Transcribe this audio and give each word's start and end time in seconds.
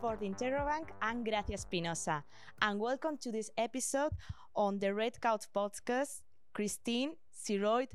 for 0.00 0.16
the 0.16 0.26
Interrobang. 0.26 0.84
I'm 1.00 1.24
Gracia 1.24 1.54
Espinosa, 1.54 2.24
and 2.60 2.78
welcome 2.78 3.16
to 3.18 3.30
this 3.30 3.50
episode 3.56 4.12
on 4.54 4.78
the 4.78 4.92
Red 4.92 5.20
Couch 5.20 5.44
podcast. 5.54 6.22
Christine 6.52 7.12
Siroyt 7.32 7.88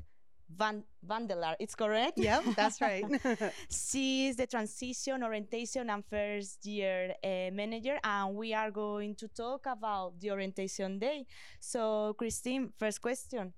Van 0.48 0.84
Vandelaar, 1.06 1.54
it's 1.60 1.74
correct? 1.74 2.18
Yeah, 2.18 2.40
that's 2.56 2.80
right. 2.80 3.04
she 3.70 4.28
is 4.28 4.36
the 4.36 4.46
transition, 4.46 5.22
orientation, 5.22 5.90
and 5.90 6.04
first 6.04 6.64
year 6.66 7.14
uh, 7.22 7.50
manager, 7.52 7.98
and 8.02 8.34
we 8.34 8.54
are 8.54 8.70
going 8.70 9.14
to 9.16 9.28
talk 9.28 9.66
about 9.66 10.18
the 10.20 10.30
orientation 10.30 10.98
day. 10.98 11.26
So, 11.60 12.14
Christine, 12.18 12.72
first 12.78 13.00
question 13.00 13.52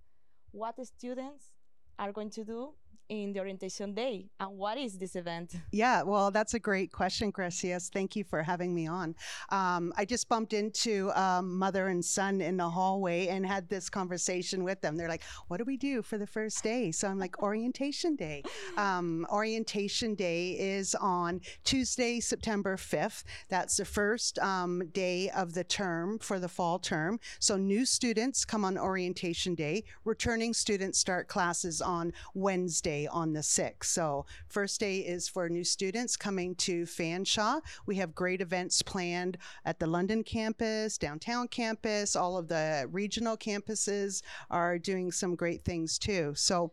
What 0.51 0.75
students 0.87 1.53
are 1.99 2.13
going 2.13 2.31
to 2.31 2.45
do 2.45 2.75
in 3.09 3.33
the 3.33 3.41
orientation 3.41 3.95
day. 3.95 4.27
And 4.41 4.57
what 4.57 4.79
is 4.79 4.99
this 4.99 5.17
event? 5.17 5.55
Yeah 5.73 6.03
well 6.03 6.31
that's 6.31 6.55
a 6.55 6.59
great 6.59 6.93
question 6.93 7.31
gracias. 7.31 7.91
Thank 7.93 8.15
you 8.17 8.25
for 8.25 8.43
having 8.43 8.75
me 8.75 8.87
on. 8.87 9.15
Um, 9.51 9.93
i 9.97 10.05
just 10.05 10.29
bumped 10.29 10.53
into 10.53 11.11
um, 11.19 11.59
mother 11.59 11.89
and 11.89 12.05
son 12.05 12.41
in 12.41 12.57
the 12.57 12.69
hallway 12.69 13.27
and 13.29 13.45
had 13.45 13.69
this 13.69 13.91
conversation 13.91 14.63
with 14.63 14.81
them. 14.81 14.97
They're 14.97 15.09
like 15.09 15.25
what 15.49 15.57
do 15.57 15.65
we 15.65 15.77
do 15.77 16.01
for 16.03 16.17
the 16.17 16.27
first 16.27 16.63
day? 16.63 16.93
So 16.93 17.09
i'm 17.09 17.19
like 17.19 17.43
orientation 17.43 18.17
day. 18.17 18.43
Um, 18.77 19.27
orientation 19.31 20.15
day 20.15 20.53
is 20.53 20.95
on 20.95 21.41
tuesday 21.65 22.21
september 22.21 22.77
5th 22.77 23.25
that's 23.49 23.77
the 23.77 23.85
first 23.85 24.39
um, 24.39 24.87
day 24.93 25.31
of 25.31 25.55
the 25.55 25.65
term 25.65 26.19
for 26.19 26.39
the 26.39 26.49
fall 26.49 26.79
term. 26.79 27.19
So 27.41 27.57
new 27.57 27.85
students 27.85 28.45
come 28.45 28.65
on 28.65 28.79
orientation 28.79 29.55
day. 29.55 29.85
Returning 30.05 30.55
students 30.55 30.99
start 30.99 31.27
classes 31.29 31.81
on 31.81 32.13
wednesday 32.35 32.94
day 32.95 33.07
on 33.07 33.33
the 33.33 33.41
6th. 33.41 33.85
So, 33.85 34.27
first 34.47 34.81
day 34.81 34.99
is 34.99 35.29
for 35.29 35.49
new 35.49 35.65
students 35.65 36.17
coming 36.17 36.55
to 36.57 36.85
Fanshawe. 36.85 37.61
We 37.87 37.97
have 37.97 38.15
great 38.15 38.41
events 38.41 38.83
planned 38.83 39.37
at 39.65 39.79
the 39.79 39.87
London 39.87 40.23
campus, 40.23 40.99
downtown 40.99 41.49
campus, 41.49 42.15
all 42.17 42.37
of 42.37 42.49
the 42.49 42.89
regional 42.91 43.37
campuses 43.37 44.23
are 44.51 44.79
doing 44.79 45.11
some 45.11 45.35
great 45.35 45.65
things 45.65 45.99
too. 45.99 46.35
So, 46.37 46.73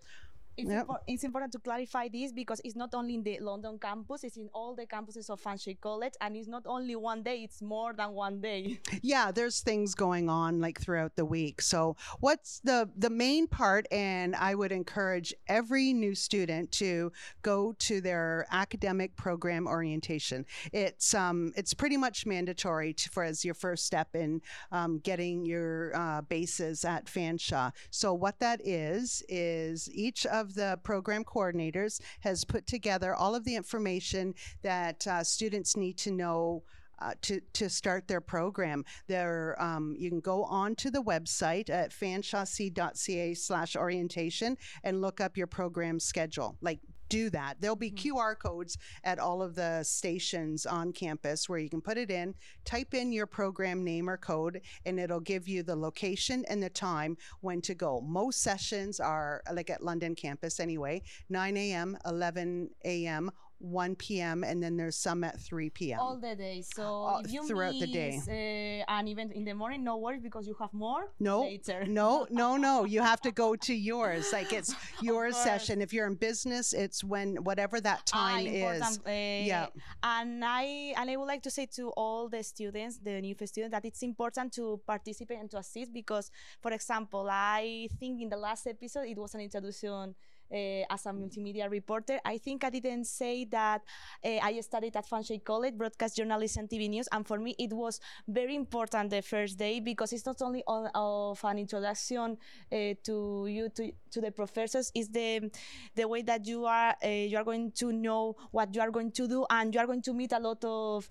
it's, 0.58 0.70
yep. 0.70 0.88
impo- 0.88 1.00
it's, 1.08 1.24
important 1.24 1.52
to 1.54 1.60
clarify 1.60 2.08
this 2.08 2.32
because 2.32 2.62
it's 2.64 2.76
not 2.76 2.94
only 2.94 3.16
in 3.16 3.24
the 3.24 3.40
London 3.40 3.78
campus, 3.80 4.24
it's 4.24 4.38
in 4.38 4.50
all 4.54 4.76
the 4.76 4.86
campuses 4.86 5.30
of 5.30 5.42
Fanshawe 5.42 5.80
College, 5.80 6.14
and 6.20 6.36
it's 6.36 6.48
not 6.48 6.64
only 6.66 6.96
one 6.96 7.24
day, 7.24 7.44
it's 7.44 7.62
more 7.62 7.94
than 7.94 8.12
one 8.12 8.42
day. 8.42 8.80
Yeah, 9.04 9.32
there's 9.32 9.62
things 9.62 9.96
going 9.96 10.30
on 10.30 10.62
like 10.62 10.80
throughout 10.80 11.16
the 11.16 11.26
week. 11.26 11.62
So, 11.62 11.96
what's 12.20 12.60
the 12.60 12.90
the 12.96 13.10
main 13.10 13.48
part 13.48 13.88
and 13.92 14.36
I 14.36 14.54
would 14.54 14.72
encourage 14.72 15.34
every 15.48 15.92
new 15.94 16.14
student 16.14 16.72
to 16.74 17.12
go 17.42 17.74
to 17.80 18.02
their 18.02 18.46
academic 18.52 19.16
program 19.16 19.68
orientation. 19.68 20.46
It's 20.72 21.14
um 21.14 21.52
it's 21.56 21.74
pretty 21.74 21.98
much 21.98 22.26
mandatory 22.26 22.94
to, 22.94 23.10
for 23.10 23.24
as 23.24 23.44
your 23.44 23.54
first 23.54 23.86
step 23.86 24.16
in 24.16 24.42
um, 24.72 25.00
getting 25.00 25.46
your 25.46 25.96
uh, 25.96 26.22
bases 26.22 26.86
at 26.86 27.06
Fanshawe. 27.06 27.72
So, 27.90 28.14
what 28.14 28.40
that 28.40 28.62
is 28.64 29.24
is 29.30 29.90
each 29.92 30.26
of 30.26 30.41
of 30.42 30.56
the 30.56 30.78
program 30.84 31.24
coordinators 31.24 32.02
has 32.20 32.44
put 32.44 32.68
together 32.68 33.16
all 33.16 33.36
of 33.36 33.46
the 33.46 33.56
information 33.56 34.34
that 34.62 35.08
uh, 35.08 35.24
students 35.24 35.78
need 35.78 35.98
to 36.00 36.12
know 36.12 36.64
uh, 37.02 37.14
to, 37.22 37.42
to 37.54 37.70
start 37.70 38.08
their 38.08 38.22
program. 38.22 38.86
There, 39.08 39.56
um, 39.60 39.96
you 39.98 40.10
can 40.10 40.20
go 40.20 40.44
on 40.44 40.76
to 40.76 40.92
the 40.92 41.02
website 41.02 41.70
at 41.70 41.92
fanshawec.ca 41.92 43.34
slash 43.34 43.76
orientation 43.76 44.58
and 44.84 45.02
look 45.02 45.20
up 45.20 45.38
your 45.38 45.48
program 45.48 46.00
schedule, 46.00 46.58
like 46.62 46.80
do 47.12 47.30
that. 47.30 47.58
There'll 47.60 47.76
be 47.76 47.92
mm-hmm. 47.92 48.18
QR 48.18 48.40
codes 48.40 48.78
at 49.04 49.20
all 49.20 49.42
of 49.42 49.54
the 49.54 49.84
stations 49.84 50.66
on 50.66 50.94
campus 50.94 51.50
where 51.50 51.60
you 51.60 51.70
can 51.70 51.82
put 51.82 51.98
it 51.98 52.10
in, 52.10 52.34
type 52.66 52.94
in 52.94 53.12
your 53.12 53.28
program 53.28 53.84
name 53.84 54.10
or 54.10 54.18
code, 54.18 54.62
and 54.86 55.00
it'll 55.00 55.20
give 55.20 55.48
you 55.48 55.62
the 55.62 55.76
location 55.76 56.46
and 56.48 56.64
the 56.64 56.70
time 56.70 57.18
when 57.42 57.62
to 57.62 57.76
go. 57.76 58.02
Most 58.02 58.42
sessions 58.42 59.00
are 59.00 59.44
like 59.54 59.70
at 59.70 59.84
London 59.84 60.16
campus 60.16 60.60
anyway, 60.60 61.02
9 61.30 61.58
a.m., 61.58 61.98
11 62.06 62.70
a.m., 62.86 63.30
1 63.62 63.96
p.m. 63.96 64.44
and 64.44 64.62
then 64.62 64.78
there's 64.78 64.96
some 64.96 65.24
at 65.24 65.40
3 65.40 65.70
p.m. 65.70 66.00
All 66.00 66.18
the 66.18 66.36
day. 66.36 66.64
So 66.76 66.84
All, 66.84 67.22
if 67.24 67.32
you 67.32 67.48
throughout 67.48 67.74
miss, 67.74 67.82
the 67.82 67.88
day, 67.88 68.84
uh, 68.88 68.92
an 68.92 69.08
event 69.08 69.34
in 69.34 69.46
the 69.46 69.54
morning, 69.54 69.84
no 69.84 69.98
worries 69.98 70.22
because 70.22 70.48
you 70.48 70.56
have 70.60 70.74
more 70.74 71.12
no, 71.20 71.42
later. 71.42 71.86
no, 71.88 72.28
no, 72.30 72.58
no. 72.58 72.86
You 72.86 73.02
have 73.02 73.22
to 73.22 73.32
go 73.32 73.56
to 73.56 73.74
yours. 73.74 74.32
Like 74.34 74.52
it's 74.54 74.74
your 75.02 75.32
session. 75.32 75.82
If 75.82 75.94
you're 75.94 76.08
in 76.08 76.16
business, 76.16 76.74
it's 76.74 77.04
when 77.04 77.36
whatever 77.38 77.80
that 77.82 78.12
ah, 78.14 78.18
time 78.18 78.48
ah, 78.48 78.72
is. 78.72 79.00
Uh, 79.06 79.12
yeah. 79.12 79.68
And 80.04 80.44
I 80.44 80.94
and 80.98 81.10
I 81.10 81.16
would 81.16 81.28
like 81.28 81.44
to 81.44 81.52
say 81.52 81.68
to 81.78 81.90
all 81.92 82.30
the 82.30 82.44
students, 82.44 82.98
the 82.98 83.22
new 83.22 83.36
students, 83.46 83.72
that 83.72 83.86
it's 83.86 84.02
important 84.04 84.54
to 84.54 84.82
participate 84.86 85.40
and 85.40 85.50
to 85.52 85.58
assist 85.58 85.94
because, 85.94 86.32
for 86.62 86.72
example, 86.72 87.28
I 87.30 87.88
think 88.00 88.22
in 88.22 88.30
the 88.30 88.38
last 88.38 88.68
episode 88.68 89.08
it 89.08 89.18
was 89.18 89.36
an 89.36 89.42
introduction 89.42 90.16
as 90.52 91.06
a 91.06 91.10
multimedia 91.10 91.70
reporter. 91.70 92.20
I 92.26 92.38
think 92.38 92.64
I 92.64 92.70
didn't 92.70 93.06
say 93.06 93.46
that 93.46 93.82
uh, 94.24 94.38
I 94.42 94.60
studied 94.62 94.96
at 94.96 95.08
Fanshawe 95.10 95.44
College, 95.44 95.76
broadcast 95.78 96.18
journalism 96.18 96.62
and 96.62 96.70
TV 96.70 96.90
news, 96.90 97.08
and 97.12 97.26
for 97.26 97.40
me 97.40 97.56
it 97.58 97.74
was 97.74 98.00
very 98.28 98.56
important 98.56 99.10
the 99.10 99.22
first 99.22 99.58
day 99.58 99.80
because 99.80 100.14
it's 100.14 100.26
not 100.26 100.42
only 100.42 100.64
on, 100.68 100.90
of 100.94 101.40
an 101.44 101.60
introduction 101.60 102.38
uh, 102.72 102.76
to 103.04 103.48
you 103.48 103.70
to, 103.70 103.92
to 104.12 104.22
the 104.22 104.32
professors, 104.32 104.92
it's 104.94 105.10
the 105.10 105.50
the 105.96 106.08
way 106.08 106.22
that 106.22 106.46
you 106.46 106.66
are 106.66 106.96
you 107.04 107.38
are 107.38 107.44
going 107.44 107.72
to 107.72 107.92
know 107.92 108.36
what 108.52 108.74
you 108.76 108.82
are 108.82 108.92
going 108.92 109.12
to 109.12 109.28
do, 109.28 109.46
and 109.50 109.74
you 109.74 109.80
are 109.80 109.88
going 109.88 110.02
to 110.02 110.14
meet 110.14 110.32
a 110.34 110.40
lot 110.40 110.64
of 110.64 111.10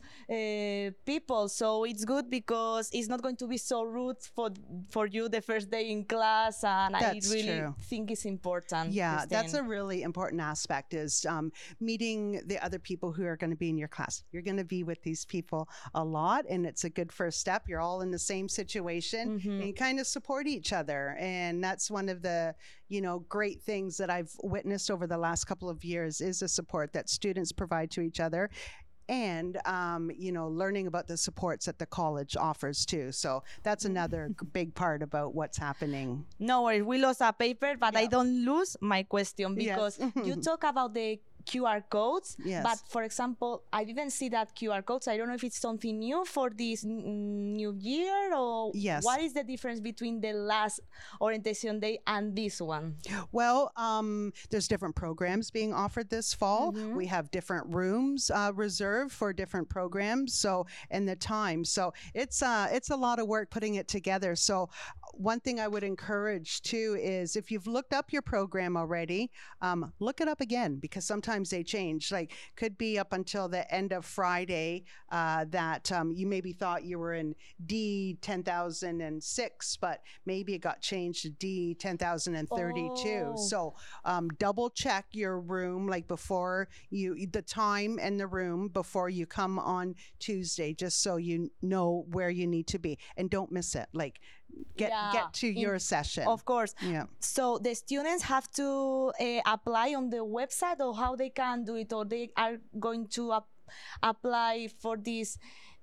people. 1.06 1.48
So 1.48 1.84
it's 1.84 2.04
good 2.04 2.30
because 2.30 2.90
it's 2.92 3.08
not 3.08 3.22
going 3.22 3.36
to 3.36 3.46
be 3.46 3.56
so 3.56 3.82
rude 3.84 4.18
for 4.34 4.50
for 4.90 5.06
you 5.06 5.28
the 5.28 5.40
first 5.40 5.70
day 5.70 5.90
in 5.90 6.04
class, 6.04 6.64
and 6.64 6.94
That's 6.94 7.30
I 7.30 7.34
really 7.34 7.58
true. 7.58 7.74
think 7.80 8.10
it's 8.10 8.24
important. 8.24 8.92
Yeah, 8.92 9.24
that's 9.30 9.54
a 9.54 9.62
really 9.62 10.02
important 10.02 10.40
aspect 10.40 10.94
is 10.94 11.24
um, 11.26 11.52
meeting 11.80 12.42
the 12.46 12.62
other 12.64 12.78
people 12.78 13.12
who 13.12 13.24
are 13.24 13.36
going 13.36 13.50
to 13.50 13.56
be 13.56 13.68
in 13.68 13.78
your 13.78 13.88
class. 13.88 14.22
You're 14.32 14.42
going 14.42 14.56
to 14.56 14.64
be 14.64 14.82
with 14.82 15.02
these 15.02 15.24
people 15.24 15.68
a 15.94 16.04
lot, 16.04 16.44
and 16.48 16.66
it's 16.66 16.84
a 16.84 16.90
good 16.90 17.12
first 17.12 17.40
step. 17.40 17.68
You're 17.68 17.80
all 17.80 18.02
in 18.02 18.10
the 18.10 18.18
same 18.18 18.48
situation 18.48 19.40
mm-hmm. 19.40 19.62
and 19.62 19.76
kind 19.76 20.00
of 20.00 20.06
support 20.06 20.46
each 20.46 20.72
other. 20.72 21.16
And 21.18 21.62
that's 21.62 21.90
one 21.90 22.08
of 22.08 22.22
the, 22.22 22.54
you 22.88 23.00
know, 23.00 23.20
great 23.28 23.62
things 23.62 23.96
that 23.98 24.10
I've 24.10 24.32
witnessed 24.42 24.90
over 24.90 25.06
the 25.06 25.18
last 25.18 25.44
couple 25.44 25.68
of 25.68 25.84
years 25.84 26.20
is 26.20 26.40
the 26.40 26.48
support 26.48 26.92
that 26.92 27.08
students 27.08 27.52
provide 27.52 27.90
to 27.92 28.00
each 28.00 28.20
other 28.20 28.50
and 29.10 29.58
um, 29.66 30.10
you 30.16 30.30
know 30.30 30.46
learning 30.48 30.86
about 30.86 31.08
the 31.08 31.16
supports 31.16 31.66
that 31.66 31.78
the 31.78 31.86
college 31.86 32.36
offers 32.36 32.86
too. 32.86 33.10
So 33.12 33.42
that's 33.62 33.84
another 33.84 34.30
big 34.52 34.74
part 34.74 35.02
about 35.02 35.34
what's 35.34 35.58
happening. 35.58 36.24
No 36.38 36.62
worries 36.62 36.84
we 36.84 36.98
lost 36.98 37.20
a 37.20 37.32
paper 37.32 37.74
but 37.78 37.96
i 37.96 38.06
don't 38.06 38.44
lose 38.44 38.76
my 38.80 39.02
question 39.02 39.54
because 39.54 39.98
yes. 39.98 40.12
you 40.24 40.36
talk 40.36 40.64
about 40.64 40.94
the 40.94 41.18
QR 41.46 41.82
codes. 41.88 42.36
Yes. 42.44 42.62
But 42.62 42.80
for 42.88 43.02
example, 43.02 43.62
I 43.72 43.84
didn't 43.84 44.10
see 44.10 44.28
that 44.30 44.54
QR 44.54 44.84
codes. 44.84 45.08
I 45.08 45.16
don't 45.16 45.28
know 45.28 45.34
if 45.34 45.44
it's 45.44 45.58
something 45.58 45.98
new 45.98 46.24
for 46.24 46.50
this 46.50 46.84
n- 46.84 47.54
new 47.56 47.74
year 47.78 48.34
or 48.34 48.70
yes. 48.74 49.04
what 49.04 49.20
is 49.20 49.32
the 49.32 49.44
difference 49.44 49.80
between 49.80 50.20
the 50.20 50.32
last 50.32 50.80
orientation 51.20 51.80
day 51.80 52.00
and 52.06 52.34
this 52.34 52.60
one? 52.60 52.96
Well, 53.32 53.72
um, 53.76 54.32
there's 54.50 54.68
different 54.68 54.96
programs 54.96 55.50
being 55.50 55.72
offered 55.72 56.10
this 56.10 56.32
fall. 56.34 56.72
Mm-hmm. 56.72 56.96
We 56.96 57.06
have 57.06 57.30
different 57.30 57.66
rooms 57.68 58.30
uh, 58.30 58.52
reserved 58.54 59.12
for 59.12 59.32
different 59.32 59.68
programs. 59.68 60.34
So 60.34 60.66
and 60.90 61.08
the 61.08 61.16
time. 61.16 61.64
So 61.64 61.92
it's 62.14 62.42
uh, 62.42 62.68
it's 62.70 62.90
a 62.90 62.96
lot 62.96 63.18
of 63.18 63.26
work 63.26 63.50
putting 63.50 63.74
it 63.74 63.88
together. 63.88 64.36
So 64.36 64.68
one 65.20 65.38
thing 65.40 65.60
I 65.60 65.68
would 65.68 65.84
encourage 65.84 66.62
too 66.62 66.96
is 66.98 67.36
if 67.36 67.50
you've 67.50 67.66
looked 67.66 67.92
up 67.92 68.10
your 68.10 68.22
program 68.22 68.74
already, 68.74 69.30
um, 69.60 69.92
look 70.00 70.22
it 70.22 70.28
up 70.28 70.40
again 70.40 70.76
because 70.76 71.04
sometimes 71.04 71.50
they 71.50 71.62
change. 71.62 72.10
Like 72.10 72.32
could 72.56 72.78
be 72.78 72.98
up 72.98 73.12
until 73.12 73.46
the 73.46 73.72
end 73.72 73.92
of 73.92 74.06
Friday 74.06 74.84
uh, 75.12 75.44
that 75.50 75.92
um, 75.92 76.10
you 76.10 76.26
maybe 76.26 76.52
thought 76.52 76.84
you 76.84 76.98
were 76.98 77.12
in 77.12 77.34
D 77.66 78.16
ten 78.22 78.42
thousand 78.42 79.02
and 79.02 79.22
six, 79.22 79.76
but 79.76 80.00
maybe 80.24 80.54
it 80.54 80.60
got 80.60 80.80
changed 80.80 81.22
to 81.22 81.30
D 81.30 81.74
ten 81.74 81.98
thousand 81.98 82.36
and 82.36 82.48
thirty-two. 82.48 83.32
Oh. 83.32 83.36
So 83.36 83.74
um, 84.06 84.30
double 84.38 84.70
check 84.70 85.04
your 85.12 85.38
room 85.38 85.86
like 85.86 86.08
before 86.08 86.68
you 86.88 87.26
the 87.26 87.42
time 87.42 87.98
and 88.00 88.18
the 88.18 88.26
room 88.26 88.68
before 88.68 89.10
you 89.10 89.26
come 89.26 89.58
on 89.58 89.96
Tuesday, 90.18 90.72
just 90.72 91.02
so 91.02 91.16
you 91.16 91.50
know 91.60 92.06
where 92.10 92.30
you 92.30 92.46
need 92.46 92.66
to 92.68 92.78
be 92.78 92.98
and 93.18 93.28
don't 93.28 93.52
miss 93.52 93.74
it. 93.74 93.88
Like 93.92 94.20
get 94.76 94.90
yeah. 94.90 95.10
get 95.12 95.32
to 95.34 95.48
your 95.48 95.78
session. 95.78 96.24
Of 96.26 96.44
course. 96.44 96.74
Yeah. 96.82 97.04
So 97.20 97.58
the 97.58 97.74
students 97.74 98.22
have 98.24 98.50
to 98.52 99.12
uh, 99.20 99.40
apply 99.46 99.94
on 99.94 100.10
the 100.10 100.24
website, 100.24 100.80
or 100.80 100.94
how 100.94 101.16
they 101.16 101.30
can 101.30 101.64
do 101.64 101.76
it, 101.76 101.92
or 101.92 102.04
they 102.04 102.30
are 102.36 102.58
going 102.78 103.08
to 103.08 103.32
ap- 103.32 103.48
apply 104.02 104.68
for 104.80 104.96
this 104.96 105.38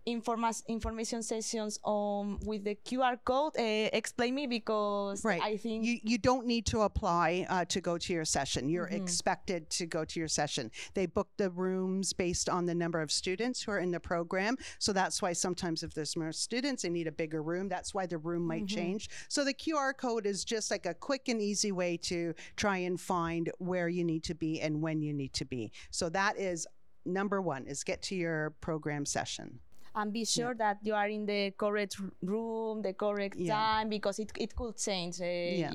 informa- 0.08 0.66
information 0.68 1.22
sessions 1.22 1.80
um 1.86 2.40
with 2.46 2.64
the 2.64 2.76
QR 2.76 3.18
code. 3.24 3.54
Uh, 3.58 3.90
explain 3.94 4.34
me 4.36 4.48
because 4.48 5.24
Right. 5.24 5.42
I 5.42 5.58
think 5.58 5.86
You, 5.86 6.00
you 6.04 6.18
don't 6.18 6.46
need 6.48 6.66
to 6.68 6.82
apply 6.82 7.46
uh, 7.50 7.66
to 7.66 7.82
go 7.82 7.98
to 7.98 8.14
your 8.14 8.26
session. 8.26 8.70
You're 8.70 8.88
Mhm. 8.88 9.02
expected 9.02 9.70
to 9.72 9.86
go 9.86 10.06
to 10.06 10.20
your 10.20 10.28
session. 10.30 10.72
They 10.94 11.06
book 11.06 11.30
the 11.38 11.50
rooms 11.50 12.14
based 12.14 12.48
on 12.50 12.66
the 12.66 12.76
number 12.76 13.02
of 13.02 13.12
students 13.12 13.62
who 13.64 13.72
are 13.72 13.80
in 13.80 13.92
the 13.92 14.00
program. 14.00 14.58
So 14.80 14.94
that's 14.94 15.22
why 15.22 15.34
sometimes 15.34 15.84
if 15.84 15.94
there's 15.94 16.16
more 16.16 16.32
students, 16.32 16.84
they 16.84 16.90
need 16.90 17.08
a 17.08 17.12
bigger 17.12 17.42
room. 17.44 17.68
That's 17.70 17.94
why 17.94 18.06
the 18.06 18.18
room 18.18 18.46
might 18.48 18.66
Mhm. 18.66 18.76
change. 18.80 19.10
So 19.30 19.44
the 19.44 19.54
QR 19.54 19.94
code 19.94 20.26
is 20.26 20.46
just 20.46 20.72
like 20.72 20.86
a 20.86 20.94
quick 20.94 21.28
and 21.28 21.42
easy 21.42 21.72
way 21.72 21.98
to 22.12 22.34
try 22.56 22.78
and 22.78 23.00
find 23.00 23.52
where 23.60 23.90
you 23.90 24.04
need 24.04 24.24
to 24.26 24.36
be 24.36 24.62
and 24.62 24.82
when 24.82 25.02
you 25.02 25.14
need 25.14 25.34
to 25.34 25.46
be. 25.46 25.72
So 25.92 26.10
that 26.10 26.38
is 26.38 26.66
number 27.06 27.42
one 27.42 27.66
is 27.68 27.84
get 27.84 28.02
to 28.04 28.16
your 28.16 28.50
program 28.62 29.06
session. 29.06 29.60
And 29.98 30.14
be 30.14 30.24
sure 30.26 30.54
that 30.56 30.78
you 30.84 30.94
are 30.94 31.08
in 31.10 31.26
the 31.26 31.52
correct 31.58 31.98
room, 32.22 32.82
the 32.84 32.94
correct 32.94 33.36
Yeah. 33.38 33.56
time, 33.56 33.90
because 33.90 34.20
it, 34.20 34.32
it 34.38 34.56
could 34.56 34.78
change. 34.78 35.20
Uh, 35.20 35.26
Yeah. 35.26 35.72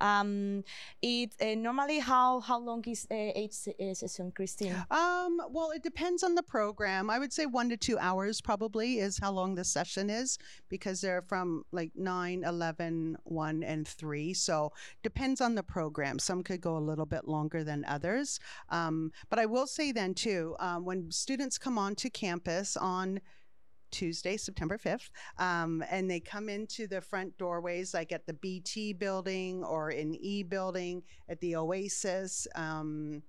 Um, 0.00 0.64
it 1.02 1.30
uh, 1.40 1.54
normally 1.54 1.98
how 2.00 2.40
how 2.40 2.58
long 2.58 2.82
is 2.86 3.06
uh, 3.10 3.14
each 3.42 3.52
session, 3.94 4.32
Christine? 4.32 4.74
Um, 4.90 5.40
well, 5.50 5.70
it 5.76 5.82
depends 5.82 6.22
on 6.22 6.34
the 6.34 6.42
program. 6.42 7.10
I 7.10 7.18
would 7.18 7.32
say 7.32 7.44
one 7.46 7.68
to 7.68 7.76
two 7.76 7.98
hours 7.98 8.40
probably 8.40 8.98
is 8.98 9.18
how 9.18 9.32
long 9.32 9.54
the 9.54 9.64
session 9.64 10.10
is 10.10 10.38
because 10.68 11.00
they're 11.00 11.22
from 11.22 11.64
like 11.72 11.92
9, 11.94 12.44
11, 12.44 13.16
1, 13.24 13.62
and 13.62 13.86
3. 13.86 14.34
So 14.34 14.72
depends 15.02 15.40
on 15.40 15.54
the 15.54 15.62
program. 15.62 16.18
Some 16.18 16.42
could 16.42 16.60
go 16.60 16.76
a 16.76 16.84
little 16.90 17.06
bit 17.06 17.28
longer 17.28 17.62
than 17.64 17.84
others. 17.86 18.40
Um, 18.70 19.12
but 19.28 19.38
I 19.38 19.46
will 19.46 19.66
say 19.66 19.92
then 19.92 20.14
too, 20.14 20.56
um, 20.60 20.84
when 20.84 21.10
students 21.10 21.58
come 21.58 21.76
onto 21.78 22.08
campus 22.10 22.76
on 22.76 23.20
Tuesday, 23.96 24.36
September 24.36 24.76
5th, 24.76 25.08
um, 25.38 25.82
and 25.90 26.10
they 26.10 26.20
come 26.20 26.50
into 26.50 26.86
the 26.86 27.00
front 27.00 27.36
doorways, 27.38 27.94
like 27.94 28.12
at 28.12 28.26
the 28.26 28.34
BT 28.34 28.92
building 28.92 29.64
or 29.64 29.90
in 29.90 30.14
E 30.14 30.42
building, 30.42 31.02
at 31.30 31.40
the 31.40 31.56
Oasis, 31.56 32.46
um, 32.54 33.22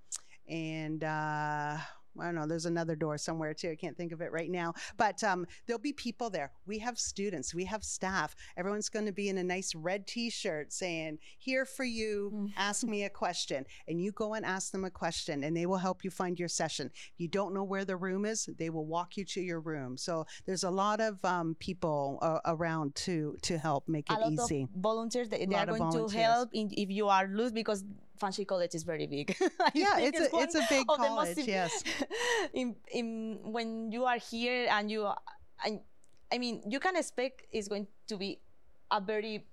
and 0.49 1.05
uh, 1.05 1.77
I 2.19 2.25
don't 2.25 2.35
know, 2.35 2.45
there's 2.47 2.65
another 2.65 2.95
door 2.95 3.17
somewhere 3.17 3.53
too. 3.53 3.71
I 3.71 3.75
can't 3.75 3.95
think 3.97 4.11
of 4.11 4.21
it 4.21 4.31
right 4.31 4.49
now. 4.49 4.73
But 4.97 5.23
um, 5.23 5.45
there'll 5.65 5.79
be 5.79 5.93
people 5.93 6.29
there. 6.29 6.51
We 6.65 6.79
have 6.79 6.97
students, 6.99 7.53
we 7.53 7.65
have 7.65 7.83
staff. 7.83 8.35
Everyone's 8.57 8.89
going 8.89 9.05
to 9.05 9.11
be 9.11 9.29
in 9.29 9.37
a 9.37 9.43
nice 9.43 9.73
red 9.75 10.07
t 10.07 10.29
shirt 10.29 10.73
saying, 10.73 11.19
Here 11.37 11.65
for 11.65 11.83
you, 11.83 12.31
Mm. 12.33 12.51
ask 12.57 12.83
me 12.83 13.03
a 13.03 13.09
question. 13.09 13.65
And 13.87 14.01
you 14.01 14.11
go 14.11 14.33
and 14.33 14.45
ask 14.45 14.71
them 14.71 14.83
a 14.85 14.89
question, 14.89 15.43
and 15.43 15.55
they 15.55 15.65
will 15.65 15.77
help 15.77 16.03
you 16.03 16.09
find 16.11 16.37
your 16.39 16.47
session. 16.49 16.87
If 16.93 17.13
you 17.19 17.27
don't 17.27 17.53
know 17.53 17.63
where 17.63 17.85
the 17.85 17.95
room 17.95 18.25
is, 18.25 18.49
they 18.57 18.69
will 18.69 18.85
walk 18.85 19.17
you 19.17 19.25
to 19.25 19.41
your 19.41 19.59
room. 19.59 19.97
So 19.97 20.25
there's 20.45 20.63
a 20.63 20.69
lot 20.69 20.99
of 20.99 21.23
um, 21.23 21.55
people 21.59 22.19
uh, 22.21 22.39
around 22.45 22.95
to, 22.95 23.37
to 23.43 23.57
help 23.57 23.87
make 23.87 24.09
a 24.09 24.13
it 24.13 24.19
lot 24.19 24.31
easy. 24.31 24.63
of 24.63 24.69
volunteers 24.81 25.29
they, 25.29 25.45
they 25.45 25.55
are 25.55 25.65
going 25.65 25.79
to 25.81 25.97
volunteers. 25.97 26.13
help 26.23 26.49
in, 26.53 26.69
if 26.75 26.89
you 26.89 27.07
are 27.07 27.27
loose 27.27 27.51
because 27.51 27.83
Fanshawe 28.17 28.45
College 28.47 28.75
is 28.75 28.83
very 28.83 29.07
big. 29.07 29.35
Yeah, 29.73 29.95
think 29.95 30.15
it's 30.15 30.33
a, 30.33 30.37
it's 30.37 30.55
a 30.55 30.65
big 30.69 30.87
college, 30.87 31.37
yes. 31.47 31.83
in, 32.53 32.75
in 32.91 33.39
when 33.43 33.91
you 33.91 34.05
are 34.05 34.17
here 34.17 34.67
and 34.69 34.89
you, 34.91 35.05
I, 35.05 35.81
I 36.31 36.37
mean, 36.37 36.61
you 36.67 36.79
can 36.79 36.95
expect 36.95 37.43
it's 37.51 37.67
going 37.67 37.87
to 38.07 38.17
be 38.17 38.39
a 38.91 38.99
very 39.01 39.45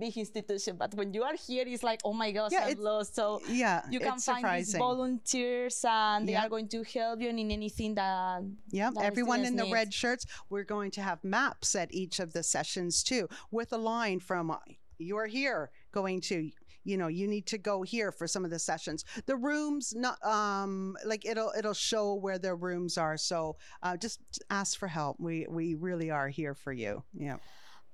big 0.00 0.16
institution, 0.16 0.76
but 0.76 0.94
when 0.94 1.12
you 1.12 1.22
are 1.22 1.34
here, 1.46 1.64
it's 1.66 1.82
like, 1.82 2.00
oh 2.04 2.12
my 2.12 2.32
gosh, 2.32 2.52
Yeah, 2.52 2.66
I'm 2.66 2.78
lost. 2.80 3.14
So 3.14 3.40
Yeah, 3.48 3.82
you 3.90 4.00
can 4.00 4.14
it's 4.14 4.24
find 4.24 4.58
these 4.58 4.74
volunteers 4.74 5.84
and 5.84 6.26
they 6.26 6.32
Yeah. 6.32 6.46
are 6.46 6.48
going 6.48 6.68
to 6.68 6.82
help 6.82 7.20
you 7.20 7.28
in 7.28 7.50
anything 7.50 7.94
that 7.94 8.42
Yeah, 8.70 8.90
that 8.94 9.04
everyone 9.04 9.44
in 9.44 9.56
the 9.56 9.70
red 9.70 9.92
shirts. 9.92 10.26
We're 10.50 10.64
going 10.64 10.90
to 10.92 11.02
have 11.02 11.22
maps 11.22 11.74
at 11.74 11.92
each 11.94 12.18
of 12.20 12.32
the 12.32 12.42
sessions 12.42 13.02
too, 13.02 13.28
with 13.50 13.72
a 13.72 13.78
line 13.78 14.20
from 14.20 14.56
"You're 14.98 15.26
here," 15.26 15.70
going 15.92 16.20
to 16.22 16.50
you 16.86 16.96
know 16.96 17.08
you 17.08 17.26
need 17.26 17.46
to 17.46 17.58
go 17.58 17.82
here 17.82 18.10
for 18.12 18.26
some 18.26 18.44
of 18.44 18.50
the 18.50 18.58
sessions. 18.58 19.04
The 19.26 19.36
rooms, 19.36 19.94
not 19.96 20.16
um 20.24 20.96
like 21.04 21.24
it'll 21.26 21.52
it'll 21.58 21.74
show 21.74 22.14
where 22.14 22.38
their 22.38 22.56
rooms 22.56 22.96
are. 22.98 23.16
So 23.16 23.56
uh, 23.82 23.96
just 23.96 24.20
ask 24.50 24.78
for 24.78 24.88
help. 24.88 25.16
We 25.18 25.46
we 25.48 25.74
really 25.74 26.10
are 26.10 26.28
here 26.28 26.54
for 26.54 26.72
you. 26.72 27.02
Yeah. 27.12 27.38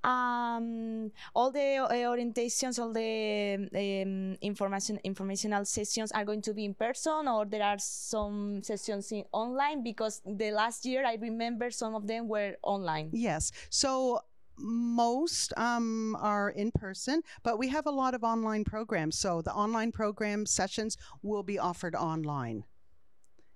um, 0.04 1.12
all 1.34 1.52
the 1.52 1.76
uh, 1.76 1.92
orientations, 2.10 2.78
all 2.80 2.92
the 2.92 4.02
um, 4.02 4.36
information 4.40 4.98
informational 5.04 5.64
sessions 5.64 6.10
are 6.12 6.24
going 6.24 6.42
to 6.42 6.52
be 6.52 6.64
in 6.64 6.74
person, 6.74 7.28
or 7.28 7.44
there 7.46 7.62
are 7.62 7.78
some 7.78 8.62
sessions 8.64 9.12
in 9.12 9.24
online. 9.32 9.82
Because 9.84 10.20
the 10.26 10.50
last 10.50 10.84
year, 10.84 11.04
I 11.06 11.14
remember 11.20 11.70
some 11.70 11.94
of 11.94 12.06
them 12.08 12.26
were 12.28 12.56
online. 12.64 13.10
Yes. 13.12 13.52
So 13.70 14.20
most 14.62 15.52
um, 15.56 16.16
are 16.20 16.50
in 16.50 16.70
person, 16.72 17.22
but 17.42 17.58
we 17.58 17.68
have 17.68 17.86
a 17.86 17.90
lot 17.90 18.14
of 18.14 18.22
online 18.22 18.64
programs. 18.64 19.18
So 19.18 19.42
the 19.42 19.52
online 19.54 19.92
program 19.92 20.46
sessions 20.46 20.96
will 21.22 21.42
be 21.42 21.58
offered 21.58 21.94
online. 21.94 22.64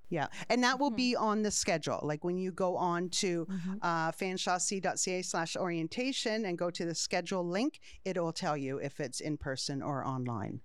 Yeah, 0.08 0.28
and 0.48 0.62
that 0.62 0.78
will 0.78 0.92
Mhm. 0.92 0.96
be 0.96 1.16
on 1.16 1.42
the 1.42 1.50
schedule. 1.50 1.98
Like 2.02 2.22
when 2.22 2.36
you 2.38 2.52
go 2.52 2.76
on 2.76 3.08
to 3.22 3.46
uh, 3.82 4.12
fanshawec.ca 4.12 5.22
slash 5.22 5.56
orientation 5.56 6.44
and 6.44 6.56
go 6.56 6.70
to 6.70 6.84
the 6.84 6.94
schedule 6.94 7.44
link, 7.44 7.80
it 8.04 8.16
will 8.16 8.32
tell 8.32 8.56
you 8.56 8.78
if 8.78 9.00
it's 9.00 9.20
in 9.20 9.36
person 9.36 9.82
or 9.82 10.06
online. 10.06 10.60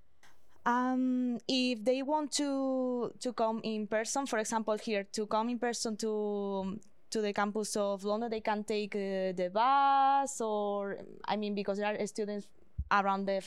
Um, 0.64 1.40
if 1.48 1.84
they 1.84 2.04
want 2.04 2.32
to 2.34 3.12
to 3.20 3.34
come 3.34 3.62
in 3.64 3.88
person, 3.88 4.28
for 4.28 4.38
example, 4.38 4.78
here 4.78 5.04
to 5.14 5.26
come 5.26 5.50
in 5.50 5.58
person 5.58 5.98
to 5.98 6.80
to 7.12 7.22
the 7.22 7.34
campus 7.34 7.76
of 7.76 8.04
London, 8.04 8.30
they 8.30 8.42
can 8.42 8.64
take 8.64 8.96
uh, 8.96 9.32
the 9.34 9.50
bus, 9.54 10.42
or 10.42 10.98
I 11.26 11.36
mean, 11.36 11.54
because 11.54 11.78
there 11.78 11.96
are 12.00 12.08
students 12.08 12.48
around 12.92 13.26
the 13.26 13.42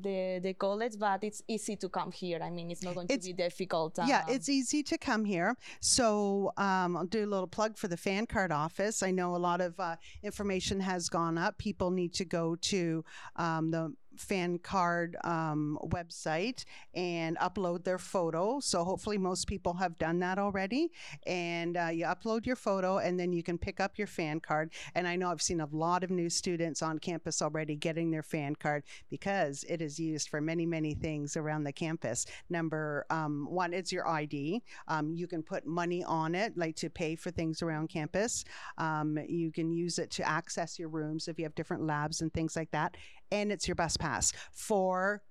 the 0.00 0.40
the 0.42 0.54
college, 0.54 0.94
but 0.98 1.22
it's 1.22 1.42
easy 1.46 1.76
to 1.76 1.88
come 1.88 2.10
here. 2.10 2.40
I 2.42 2.50
mean, 2.50 2.70
it's 2.70 2.82
not 2.82 2.94
going 2.94 3.08
to 3.08 3.18
be 3.18 3.32
difficult. 3.32 3.98
yeah, 4.06 4.20
um, 4.20 4.34
it's 4.34 4.48
easy 4.48 4.82
to 4.84 4.98
come 4.98 5.24
here. 5.24 5.56
So 5.80 6.52
um, 6.56 6.96
I'll 6.96 7.06
do 7.06 7.24
a 7.24 7.30
little 7.34 7.46
plug 7.46 7.76
for 7.76 7.88
the 7.88 7.96
fan 7.96 8.26
card 8.26 8.52
office. 8.52 9.02
I 9.02 9.10
know 9.10 9.36
a 9.36 9.42
lot 9.50 9.60
of 9.60 9.78
uh, 9.78 9.96
information 10.22 10.80
has 10.80 11.08
gone 11.08 11.38
up. 11.38 11.58
People 11.58 11.90
need 11.90 12.14
to 12.14 12.24
go 12.24 12.56
to 12.56 13.04
um, 13.36 13.70
the 13.70 13.92
fan 14.16 14.58
card 14.58 15.16
um, 15.24 15.78
website 15.84 16.64
and 16.94 17.36
upload 17.38 17.84
their 17.84 17.98
photo. 17.98 18.60
So 18.60 18.84
hopefully 18.84 19.18
most 19.18 19.46
people 19.46 19.74
have 19.74 19.98
done 19.98 20.18
that 20.20 20.38
already. 20.38 20.90
And 21.26 21.76
uh, 21.76 21.88
you 21.92 22.04
upload 22.04 22.46
your 22.46 22.56
photo 22.56 22.98
and 22.98 23.18
then 23.18 23.32
you 23.32 23.42
can 23.42 23.58
pick 23.58 23.80
up 23.80 23.98
your 23.98 24.06
fan 24.06 24.40
card. 24.40 24.72
And 24.94 25.06
I 25.06 25.16
know 25.16 25.30
I've 25.30 25.42
seen 25.42 25.60
a 25.60 25.68
lot 25.72 26.04
of 26.04 26.10
new 26.10 26.28
students 26.28 26.82
on 26.82 26.98
campus 26.98 27.42
already 27.42 27.76
getting 27.76 28.10
their 28.10 28.22
fan 28.22 28.54
card 28.54 28.84
because 29.10 29.64
it 29.68 29.80
is 29.80 29.98
used 29.98 30.28
for 30.28 30.40
many, 30.40 30.66
many 30.66 30.94
things 30.94 31.36
around 31.36 31.64
the 31.64 31.72
campus. 31.72 32.26
Number 32.50 33.06
um, 33.10 33.46
one, 33.50 33.72
it's 33.72 33.92
your 33.92 34.08
ID. 34.08 34.62
Um, 34.88 35.12
you 35.14 35.26
can 35.26 35.42
put 35.42 35.66
money 35.66 36.04
on 36.04 36.34
it, 36.34 36.56
like 36.56 36.76
to 36.76 36.90
pay 36.90 37.16
for 37.16 37.30
things 37.30 37.62
around 37.62 37.88
campus. 37.88 38.44
Um, 38.78 39.18
you 39.28 39.50
can 39.50 39.72
use 39.72 39.98
it 39.98 40.10
to 40.12 40.28
access 40.28 40.78
your 40.78 40.88
rooms 40.88 41.28
if 41.28 41.38
you 41.38 41.44
have 41.44 41.54
different 41.54 41.86
labs 41.86 42.20
and 42.20 42.32
things 42.32 42.56
like 42.56 42.70
that. 42.72 42.96
And 43.32 43.50
it's 43.50 43.66
your 43.66 43.74
bus 43.74 43.96
pass 43.96 44.32
for 44.52 45.22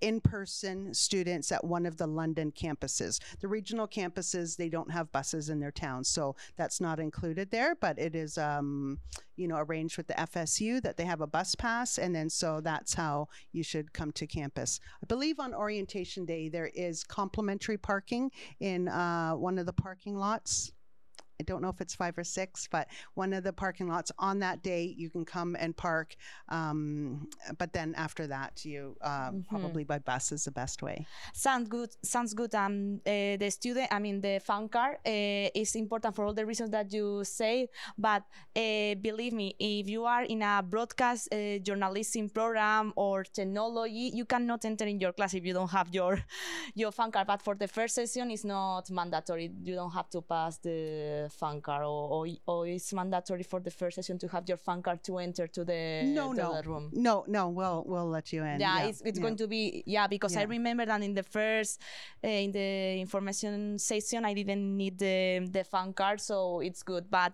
in 0.00 0.20
person 0.20 0.92
students 0.92 1.50
at 1.50 1.64
one 1.64 1.86
of 1.86 1.96
the 1.96 2.06
London 2.06 2.52
campuses. 2.52 3.20
The 3.40 3.48
regional 3.48 3.88
campuses, 3.88 4.54
they 4.54 4.68
don't 4.68 4.90
have 4.90 5.10
buses 5.12 5.48
in 5.48 5.60
their 5.60 5.70
towns, 5.70 6.08
so 6.08 6.36
that's 6.56 6.78
not 6.78 7.00
included 7.00 7.50
there, 7.50 7.74
but 7.74 7.98
it 7.98 8.14
is, 8.14 8.36
um, 8.36 8.98
you 9.36 9.48
know, 9.48 9.56
arranged 9.56 9.96
with 9.96 10.06
the 10.06 10.14
FSU 10.14 10.82
that 10.82 10.98
they 10.98 11.06
have 11.06 11.22
a 11.22 11.26
bus 11.26 11.54
pass, 11.54 11.96
and 11.96 12.14
then 12.14 12.28
so 12.28 12.60
that's 12.60 12.92
how 12.92 13.28
you 13.52 13.62
should 13.62 13.94
come 13.94 14.12
to 14.12 14.26
campus. 14.26 14.78
I 15.02 15.06
believe 15.06 15.40
on 15.40 15.54
orientation 15.54 16.26
day 16.26 16.50
there 16.50 16.70
is 16.74 17.02
complimentary 17.02 17.78
parking 17.78 18.30
in 18.60 18.88
uh, 18.88 19.32
one 19.32 19.58
of 19.58 19.64
the 19.64 19.72
parking 19.72 20.16
lots. 20.16 20.72
I 21.40 21.44
don't 21.44 21.62
know 21.62 21.68
if 21.68 21.80
it's 21.80 21.94
five 21.94 22.16
or 22.16 22.24
six, 22.24 22.68
but 22.70 22.86
one 23.14 23.32
of 23.32 23.42
the 23.44 23.52
parking 23.52 23.88
lots 23.88 24.12
on 24.18 24.38
that 24.40 24.62
day 24.62 24.94
you 24.96 25.10
can 25.10 25.24
come 25.24 25.56
and 25.58 25.76
park. 25.76 26.14
Um, 26.48 27.28
but 27.58 27.72
then 27.72 27.94
after 27.96 28.26
that, 28.28 28.64
you 28.64 28.96
uh, 29.00 29.30
Mhm. 29.30 29.48
probably 29.48 29.84
by 29.84 29.98
bus 29.98 30.32
is 30.32 30.44
the 30.44 30.50
best 30.52 30.82
way. 30.82 31.06
Sounds 31.32 31.68
good. 31.68 31.90
Sounds 32.02 32.34
good. 32.34 32.54
Um, 32.54 33.00
uh, 33.06 33.36
the 33.36 33.50
student, 33.50 33.88
I 33.92 33.98
mean, 33.98 34.20
the 34.20 34.40
fan 34.44 34.68
card 34.68 34.98
uh, 35.06 35.50
is 35.54 35.74
important 35.74 36.14
for 36.14 36.24
all 36.24 36.34
the 36.34 36.46
reasons 36.46 36.70
that 36.70 36.92
you 36.92 37.24
say. 37.24 37.68
But 37.98 38.22
uh, 38.56 38.94
believe 39.00 39.32
me, 39.32 39.54
if 39.58 39.88
you 39.88 40.04
are 40.04 40.22
in 40.24 40.42
a 40.42 40.62
broadcast 40.62 41.28
uh, 41.34 41.58
journalism 41.58 42.28
program 42.28 42.92
or 42.96 43.24
technology, 43.24 44.10
you 44.14 44.24
cannot 44.24 44.64
enter 44.64 44.84
in 44.86 45.00
your 45.00 45.12
class 45.12 45.34
if 45.34 45.44
you 45.44 45.52
don't 45.52 45.70
have 45.70 45.88
your 45.92 46.18
your 46.74 46.92
fan 46.92 47.10
card. 47.10 47.26
But 47.26 47.42
for 47.42 47.54
the 47.54 47.68
first 47.68 47.94
session, 47.94 48.30
it's 48.30 48.44
not 48.44 48.90
mandatory. 48.90 49.50
You 49.62 49.74
don't 49.74 49.92
have 49.92 50.08
to 50.10 50.20
pass 50.22 50.58
the 50.58 51.23
fan 51.28 51.60
card, 51.60 51.82
or, 51.84 52.08
or, 52.10 52.26
or 52.46 52.66
it's 52.66 52.92
mandatory 52.92 53.42
for 53.42 53.60
the 53.60 53.70
first 53.70 53.96
session 53.96 54.18
to 54.18 54.28
have 54.28 54.48
your 54.48 54.56
fan 54.58 54.82
card 54.82 55.02
to 55.04 55.18
enter 55.18 55.46
to 55.48 55.64
the 55.64 56.02
No, 56.06 56.32
to 56.34 56.40
no. 56.42 56.54
the 56.62 56.68
room 56.68 56.90
No, 56.92 57.24
no, 57.28 57.48
we'll 57.48 57.84
we'll 57.86 58.08
let 58.08 58.32
you 58.32 58.42
in. 58.44 58.60
yeah, 58.60 58.84
it's, 58.84 59.00
it's 59.02 59.18
yeah. 59.18 59.22
going 59.22 59.36
to 59.36 59.46
be 59.48 59.82
yeah 59.86 60.06
because 60.06 60.36
i 60.36 60.42
remember 60.42 60.84
that 60.86 61.02
in 61.02 61.14
the 61.14 61.22
first 61.22 61.80
uh, 62.22 62.28
in 62.28 62.52
the 62.52 63.00
information 63.00 63.78
session 63.78 64.24
i 64.24 64.34
didn't 64.34 64.76
need 64.76 64.98
the 64.98 65.48
the 65.50 65.64
fan 65.64 65.92
card 65.92 66.20
so 66.20 66.60
it's 66.60 66.82
good 66.82 67.10
but 67.10 67.32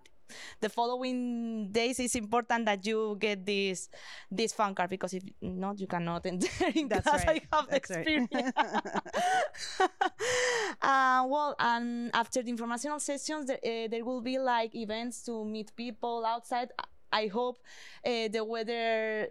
the 0.61 0.69
following 0.69 1.71
days 1.73 1.99
it's 2.01 2.15
important 2.15 2.65
that 2.67 2.85
you 2.87 3.17
get 3.19 3.45
this 3.45 3.89
this 4.31 4.53
phone 4.53 4.75
card 4.75 4.91
because 4.91 5.15
if 5.15 5.23
not 5.41 5.79
you 5.81 5.87
cannot 5.87 6.25
enter 6.27 6.49
in 6.75 6.89
That's 6.89 7.07
class. 7.07 7.25
right. 7.27 7.43
I 7.53 7.57
have 7.57 7.67
the 7.71 7.71
That's 7.71 7.91
right. 7.91 8.07
experience. 8.07 8.53
uh, 10.83 11.25
well, 11.29 11.55
and 11.59 12.11
after 12.15 12.43
the 12.43 12.51
informational 12.51 12.99
sessions, 13.01 13.47
there, 13.47 13.59
uh, 13.65 13.89
there 13.89 14.05
will 14.05 14.21
be 14.23 14.39
like 14.39 14.75
events 14.75 15.23
to 15.25 15.45
meet 15.45 15.75
people 15.77 16.25
outside. 16.27 16.71
I 17.13 17.27
hope 17.27 17.59
uh, 18.07 18.29
the 18.29 18.45
weather 18.45 19.29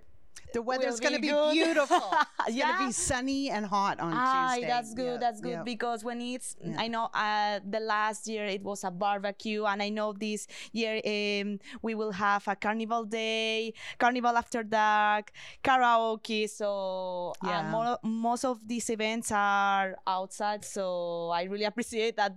The 0.51 0.63
weather's 0.63 0.99
going 0.99 1.13
to 1.13 1.19
be 1.21 1.29
be 1.29 1.51
beautiful. 1.61 2.01
It's 2.47 2.55
Yeah. 2.57 2.65
going 2.73 2.79
to 2.79 2.85
be 2.87 2.91
sunny 2.93 3.51
and 3.51 3.65
hot 3.67 3.99
on 3.99 4.13
Ah, 4.15 4.53
Tuesday. 4.55 4.67
that's 4.67 4.93
good. 4.95 5.05
Yeah, 5.13 5.17
That's 5.17 5.41
good 5.41 5.61
yeah. 5.61 5.63
because 5.63 6.03
when 6.03 6.21
it's. 6.21 6.55
I 6.77 6.87
know 6.87 7.05
uh, 7.13 7.59
the 7.63 7.79
last 7.79 8.25
year 8.27 8.45
it 8.45 8.63
was 8.63 8.83
a 8.83 8.89
barbecue, 8.89 9.65
and 9.65 9.77
I 9.83 9.89
know 9.89 10.11
this 10.13 10.47
year 10.73 11.01
um, 11.05 11.59
we 11.83 11.93
will 11.93 12.13
have 12.13 12.47
a 12.47 12.55
carnival 12.55 13.05
day, 13.05 13.73
carnival 13.99 14.35
after 14.37 14.63
dark, 14.63 15.31
karaoke. 15.63 16.49
So 16.49 17.33
uh, 17.45 17.97
most 18.03 18.43
of 18.43 18.67
these 18.67 18.89
events 18.89 19.31
are 19.31 19.97
outside. 20.07 20.65
So 20.65 21.29
I 21.29 21.43
really 21.43 21.65
appreciate 21.65 22.17
that. 22.17 22.33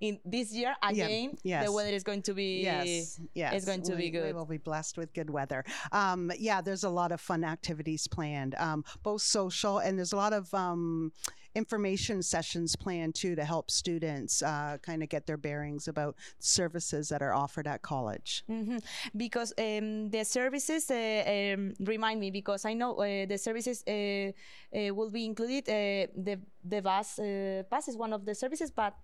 In 0.00 0.18
this 0.24 0.52
year 0.54 0.74
again, 0.82 1.36
yes. 1.42 1.66
the 1.66 1.72
weather 1.72 1.90
is 1.90 2.02
going 2.02 2.22
to 2.22 2.34
be 2.34 2.62
Yes, 2.62 3.20
yes, 3.34 3.52
It's 3.54 3.66
going 3.66 3.82
to 3.82 3.94
we, 3.94 4.10
be 4.10 4.20
We 4.20 4.32
will 4.32 4.46
be 4.46 4.56
blessed 4.56 4.96
with 4.96 5.12
good 5.12 5.28
weather. 5.28 5.64
Um, 5.92 6.32
yeah, 6.38 6.62
there's 6.62 6.84
a 6.84 6.90
lot 6.90 7.12
of 7.12 7.20
fun 7.20 7.44
activities 7.44 8.06
planned, 8.06 8.54
um, 8.56 8.84
both 9.02 9.22
social 9.22 9.78
and 9.78 9.98
there's 9.98 10.12
a 10.12 10.16
lot 10.16 10.32
of 10.32 10.52
um, 10.54 11.12
information 11.54 12.22
sessions 12.22 12.76
planned 12.76 13.14
too 13.14 13.34
to 13.34 13.44
help 13.44 13.70
students 13.70 14.42
uh, 14.42 14.78
kind 14.82 15.02
of 15.02 15.08
get 15.08 15.26
their 15.26 15.36
bearings 15.36 15.88
about 15.88 16.16
services 16.38 17.08
that 17.08 17.22
are 17.22 17.34
offered 17.34 17.66
at 17.66 17.82
college. 17.82 18.44
hmm 18.46 18.78
Because 19.16 19.52
um, 19.58 20.10
the 20.10 20.24
services 20.24 20.90
uh, 20.90 21.54
um, 21.54 21.74
remind 21.80 22.20
me 22.20 22.30
because 22.30 22.64
I 22.64 22.74
know 22.74 22.94
uh, 22.94 23.26
the 23.26 23.38
services 23.38 23.84
uh, 23.86 23.90
uh, 23.90 24.94
will 24.94 25.10
be 25.10 25.24
included. 25.24 25.68
Uh, 25.68 26.06
the 26.16 26.38
the 26.64 26.80
bus 26.80 27.18
uh, 27.18 27.62
bus 27.68 27.88
is 27.88 27.96
one 27.96 28.12
of 28.12 28.24
the 28.24 28.34
services, 28.34 28.70
but 28.70 28.94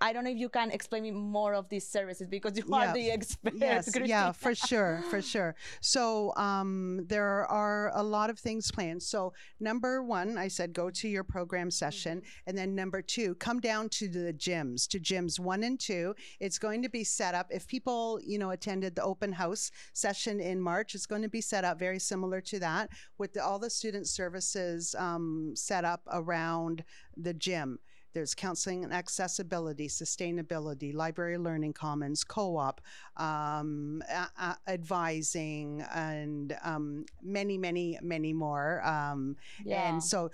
I 0.00 0.12
don't 0.12 0.24
know 0.24 0.30
if 0.30 0.36
you 0.36 0.50
can 0.50 0.70
explain 0.70 1.04
me 1.04 1.10
more 1.10 1.54
of 1.54 1.68
these 1.70 1.88
services 1.88 2.28
because 2.28 2.56
you 2.56 2.64
Yeah. 2.68 2.90
are 2.90 2.94
the 2.94 3.10
expert. 3.10 3.54
yes, 3.56 3.88
yeah, 4.04 4.30
for 4.32 4.54
sure, 4.54 5.02
for 5.08 5.22
sure. 5.22 5.54
So 5.80 6.34
um, 6.36 7.06
there 7.06 7.46
are 7.46 7.90
a 7.94 8.02
lot 8.02 8.28
of 8.28 8.38
things 8.38 8.70
planned. 8.70 9.02
So 9.02 9.32
number 9.58 10.02
one, 10.02 10.36
I 10.36 10.48
said 10.48 10.74
go 10.74 10.90
to 10.90 11.08
your 11.08 11.24
program 11.24 11.70
session, 11.70 12.22
and 12.46 12.56
then 12.58 12.74
number 12.74 13.00
two, 13.00 13.36
come 13.36 13.58
down 13.58 13.88
to 13.90 14.08
the 14.08 14.34
gyms, 14.34 14.86
to 14.88 15.00
gyms 15.00 15.40
one 15.40 15.62
and 15.64 15.80
two. 15.80 16.14
It's 16.40 16.58
going 16.58 16.82
to 16.82 16.90
be 16.90 17.02
set 17.04 17.34
up. 17.34 17.46
If 17.50 17.66
people, 17.66 18.20
you 18.22 18.38
know, 18.38 18.50
attended 18.50 18.96
the 18.96 19.02
open 19.02 19.32
house 19.32 19.70
session 19.94 20.40
in 20.40 20.60
March, 20.60 20.94
it's 20.94 21.06
going 21.06 21.22
to 21.22 21.28
be 21.28 21.40
set 21.40 21.64
up 21.64 21.78
very 21.78 21.98
similar 21.98 22.40
to 22.42 22.58
that, 22.60 22.90
with 23.16 23.32
the, 23.32 23.42
all 23.42 23.58
the 23.58 23.70
student 23.70 24.06
services 24.08 24.94
um, 24.98 25.52
set 25.54 25.84
up 25.86 26.02
around 26.12 26.84
the 27.16 27.32
gym. 27.32 27.78
There's 28.16 28.34
counseling 28.34 28.82
and 28.82 28.94
accessibility, 28.94 29.88
sustainability, 29.88 30.94
library 30.94 31.36
learning 31.36 31.74
commons, 31.74 32.24
co-op, 32.24 32.80
um, 33.18 34.02
a- 34.08 34.30
a- 34.40 34.58
advising, 34.66 35.82
and 35.94 36.56
um, 36.64 37.04
many, 37.22 37.58
many, 37.58 37.98
many 38.00 38.32
more. 38.32 38.82
Um, 38.86 39.36
Yeah. 39.62 39.86
And 39.92 40.02
so 40.02 40.30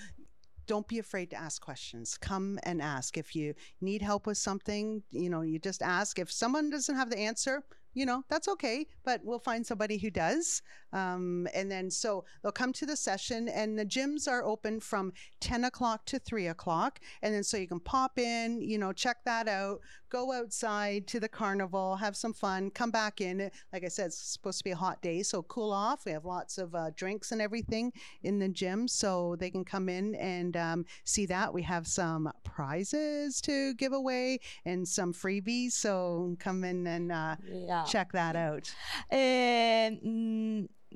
don't 0.69 0.87
be 0.87 1.01
afraid 1.01 1.29
to 1.31 1.37
ask 1.37 1.61
questions. 1.61 2.17
Come 2.17 2.61
and 2.62 2.81
ask. 2.81 3.19
If 3.19 3.35
you 3.35 3.53
need 3.81 4.01
help 4.01 4.29
with 4.29 4.39
something, 4.39 5.03
you 5.11 5.29
know, 5.29 5.41
you 5.43 5.59
just 5.59 5.83
ask. 5.83 6.21
If 6.21 6.31
someone 6.31 6.71
doesn't 6.71 6.95
have 6.95 7.11
the 7.11 7.19
answer, 7.19 7.65
you 7.95 8.07
know, 8.07 8.25
that's 8.29 8.49
okay, 8.49 8.87
but 9.05 9.21
we'll 9.25 9.39
find 9.39 9.67
somebody 9.67 9.99
who 9.99 10.11
does. 10.11 10.63
Um, 10.93 11.49
and 11.55 11.71
then 11.71 11.91
so 11.91 12.25
they'll 12.43 12.53
come 12.53 12.73
to 12.75 12.87
the 12.87 12.97
session, 12.97 13.49
and 13.49 13.79
the 13.79 13.87
gyms 13.87 14.29
are 14.29 14.45
open 14.45 14.81
from 14.81 15.13
10 15.41 15.65
o'clock 15.65 16.05
to 16.07 16.19
3 16.19 16.49
o'clock. 16.49 17.01
And 17.23 17.35
then 17.35 17.45
so 17.45 17.57
you 17.57 17.69
can 17.69 17.81
pop 17.81 18.19
in, 18.19 18.61
you 18.61 18.79
know, 18.79 18.93
check 18.93 19.19
that 19.25 19.49
out, 19.49 19.81
go 20.12 20.31
outside 20.31 21.07
to 21.07 21.19
the 21.19 21.28
carnival, 21.28 21.97
have 21.97 22.14
some 22.14 22.35
fun, 22.35 22.69
come 22.71 22.90
back 22.90 23.23
in. 23.23 23.50
Like 23.73 23.83
I 23.83 23.88
said, 23.88 24.09
it's 24.09 24.19
supposed 24.19 24.59
to 24.59 24.64
be 24.64 24.73
a 24.73 24.76
hot 24.76 25.00
day, 25.00 25.23
so 25.23 25.42
cool 25.45 25.73
off. 25.73 26.04
We 26.04 26.12
have 26.12 26.26
lots 26.26 26.59
of 26.59 26.75
uh, 26.75 26.90
drinks 26.95 27.33
and 27.33 27.40
everything 27.40 27.95
in 28.23 28.38
the 28.38 28.50
gym, 28.50 28.87
so 28.88 29.37
they 29.40 29.50
can 29.50 29.64
come 29.64 29.88
in 29.88 30.14
and 30.16 30.54
um, 30.54 30.85
see 31.04 31.25
that. 31.26 31.54
We 31.54 31.62
have 31.62 31.87
some 31.87 32.31
prizes 32.45 33.40
to 33.40 33.73
give 33.75 33.95
away 33.95 34.40
and 34.66 34.87
some 34.87 35.14
freebies, 35.14 35.73
so 35.73 36.37
come 36.38 36.62
in 36.62 36.87
and 36.87 37.11
uh, 37.11 37.37
yeah. 37.50 37.85
check 37.85 38.12
that 38.12 38.37
out. 38.37 38.71
Uh, 39.11 39.16
mm, 39.16 40.22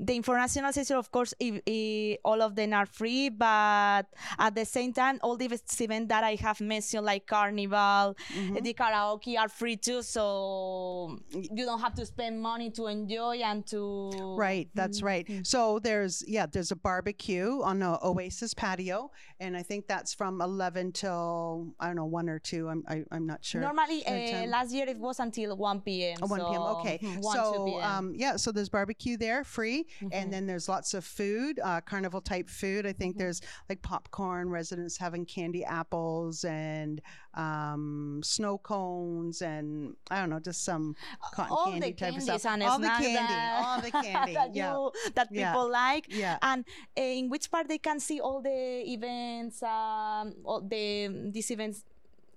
the 0.07 0.15
informational 0.15 0.73
session, 0.73 0.97
of 0.97 1.11
course, 1.11 1.35
i 1.43 1.61
i- 1.69 2.19
all 2.25 2.41
of 2.43 2.55
them 2.55 2.73
are 2.73 2.87
free, 2.87 3.29
but 3.29 4.05
at 4.39 4.55
the 4.55 4.65
same 4.65 4.93
time, 4.93 5.19
all 5.23 5.37
the 5.37 5.45
events 5.47 5.77
that 6.09 6.23
I 6.25 6.37
have 6.37 6.61
mentioned, 6.61 7.05
like 7.05 7.27
Carnival, 7.27 8.15
Mhm. 8.35 8.63
the 8.63 8.75
karaoke, 8.75 9.39
are 9.39 9.49
free 9.49 9.77
too. 9.77 10.03
So 10.03 11.19
you 11.33 11.65
don't 11.65 11.81
have 11.81 11.95
to 11.95 12.07
spend 12.07 12.41
money 12.41 12.71
to 12.71 12.87
enjoy 12.87 13.37
and 13.43 13.67
to. 13.67 14.11
Right, 14.37 14.69
that's 14.75 15.03
right. 15.03 15.27
So 15.45 15.79
there's 15.81 16.23
yeah, 16.27 16.47
there's 16.47 16.71
a 16.71 16.77
barbecue 16.77 17.61
on 17.63 17.81
the 17.81 17.99
Oasis 18.05 18.55
patio, 18.55 19.11
and 19.41 19.57
I 19.57 19.63
think 19.63 19.87
that's 19.89 20.15
from 20.15 20.41
eleven 20.41 20.93
till 20.93 21.75
I 21.81 21.87
don't 21.87 21.97
know 21.97 22.05
one 22.07 22.29
or 22.29 22.39
two. 22.39 22.69
I'm 22.69 22.85
I, 22.89 23.05
I'm 23.11 23.27
not 23.27 23.45
sure. 23.45 23.61
Normally, 23.61 24.05
uh, 24.07 24.47
last 24.47 24.73
year 24.73 24.87
it 24.89 24.99
was 24.99 25.19
until 25.21 25.57
1 25.57 25.81
p.m. 25.81 26.19
Oh, 26.23 26.27
1 26.27 26.41
p.m. 26.41 26.63
Okay. 26.77 26.99
mhm, 27.03 27.23
1 27.23 27.37
so 27.37 27.65
p.m. 27.67 27.85
um, 27.99 28.13
yeah, 28.15 28.37
so 28.37 28.53
there's 28.53 28.69
barbecue 28.69 29.17
there, 29.17 29.45
free, 29.45 29.87
Mhm. 30.01 30.09
and 30.13 30.33
then 30.33 30.47
there's 30.47 30.69
lots 30.69 30.95
of 30.95 31.05
food, 31.05 31.59
uh, 31.63 31.81
carnival 31.81 32.21
type 32.21 32.49
food. 32.49 32.87
I 32.87 32.93
think 32.93 33.15
Mhm. 33.17 33.19
there's 33.19 33.41
like 33.69 33.83
popcorn, 33.83 34.51
residents 34.51 34.97
having 34.99 35.25
candy 35.27 35.65
apples 35.65 36.45
and 36.45 37.01
um, 37.35 38.21
snow 38.25 38.57
cones, 38.57 39.43
and 39.43 39.95
I 40.11 40.21
don't 40.21 40.31
know, 40.31 40.41
just 40.41 40.65
some 40.65 40.97
cotton 41.35 41.53
all 41.53 41.67
candy 41.71 41.91
the 41.91 41.97
type 41.97 42.17
of 42.17 42.23
stuff. 42.23 42.47
all 42.47 42.79
the 42.79 42.89
candy, 42.89 43.13
that- 43.15 43.63
all 43.65 43.81
the 43.83 43.91
candy. 44.07 44.33
that 44.35 44.55
yeah, 44.55 44.73
you, 44.73 44.93
that 45.15 45.29
Yeah. 45.31 45.53
people 45.53 45.71
like. 45.71 46.07
yeah. 46.09 46.39
And 46.41 46.65
uh, 46.97 47.03
in 47.03 47.29
which 47.29 47.51
part 47.51 47.69
they 47.69 47.77
can 47.79 48.01
see 48.01 48.21
all 48.21 48.41
the 48.41 48.83
events, 48.91 49.63
um, 49.63 50.35
all 50.45 50.63
the 50.63 51.31
these 51.33 51.51
events 51.51 51.85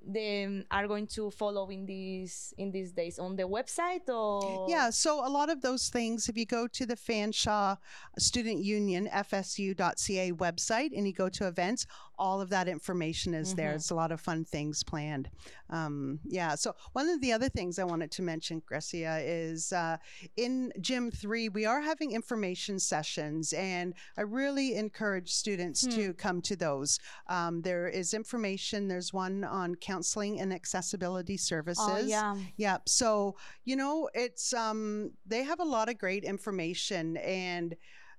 they 0.05 0.63
are 0.71 0.87
going 0.87 1.05
to 1.07 1.29
follow 1.29 1.69
in 1.69 1.85
these 1.85 2.53
in 2.57 2.71
these 2.71 2.91
days 2.91 3.19
on 3.19 3.35
the 3.35 3.43
website 3.43 4.07
or 4.09 4.67
Yeah, 4.69 4.89
so 4.89 5.25
a 5.25 5.29
lot 5.29 5.49
of 5.49 5.61
those 5.61 5.89
things, 5.89 6.29
if 6.29 6.37
you 6.37 6.45
go 6.45 6.67
to 6.67 6.85
the 6.85 6.95
Fanshawe 6.95 7.77
Student 8.17 8.63
Union, 8.63 9.09
fsu.ca 9.13 10.31
website, 10.33 10.91
and 10.95 11.05
you 11.07 11.13
go 11.13 11.29
to 11.29 11.47
events, 11.47 11.85
all 12.17 12.41
of 12.41 12.49
that 12.49 12.67
information 12.67 13.33
is 13.33 13.55
there. 13.55 13.71
Mhm. 13.71 13.75
It's 13.75 13.89
a 13.91 13.95
lot 13.95 14.11
of 14.11 14.19
fun 14.19 14.43
things 14.45 14.83
planned. 14.83 15.29
Um, 15.69 16.19
yeah, 16.25 16.55
so 16.55 16.75
one 16.93 17.07
of 17.09 17.21
the 17.21 17.31
other 17.31 17.47
things 17.49 17.77
I 17.79 17.83
wanted 17.83 18.11
to 18.11 18.21
mention, 18.21 18.61
Grecia, 18.65 19.19
is 19.23 19.71
uh, 19.71 19.97
in 20.35 20.71
Gym 20.81 21.11
3, 21.11 21.49
we 21.49 21.65
are 21.65 21.81
having 21.81 22.11
information 22.11 22.79
sessions, 22.79 23.53
and 23.53 23.93
I 24.17 24.21
really 24.21 24.75
encourage 24.75 25.31
students 25.31 25.83
Hmm. 25.85 25.91
to 25.91 26.13
come 26.13 26.41
to 26.43 26.55
those. 26.55 26.99
Um, 27.27 27.61
there 27.61 27.87
is 27.87 28.13
information, 28.13 28.87
there's 28.87 29.13
one 29.13 29.43
on 29.43 29.75
counseling 29.89 30.39
and 30.39 30.53
accessibility 30.53 31.37
services. 31.37 31.85
oh 31.89 31.97
yeah 31.97 32.35
Yep. 32.57 32.89
So, 32.89 33.35
you 33.65 33.75
know, 33.75 34.09
it's 34.13 34.53
um 34.53 35.11
they 35.25 35.43
have 35.43 35.59
a 35.59 35.63
lot 35.75 35.89
of 35.89 35.97
great 35.97 36.23
information 36.23 37.17
and 37.17 37.73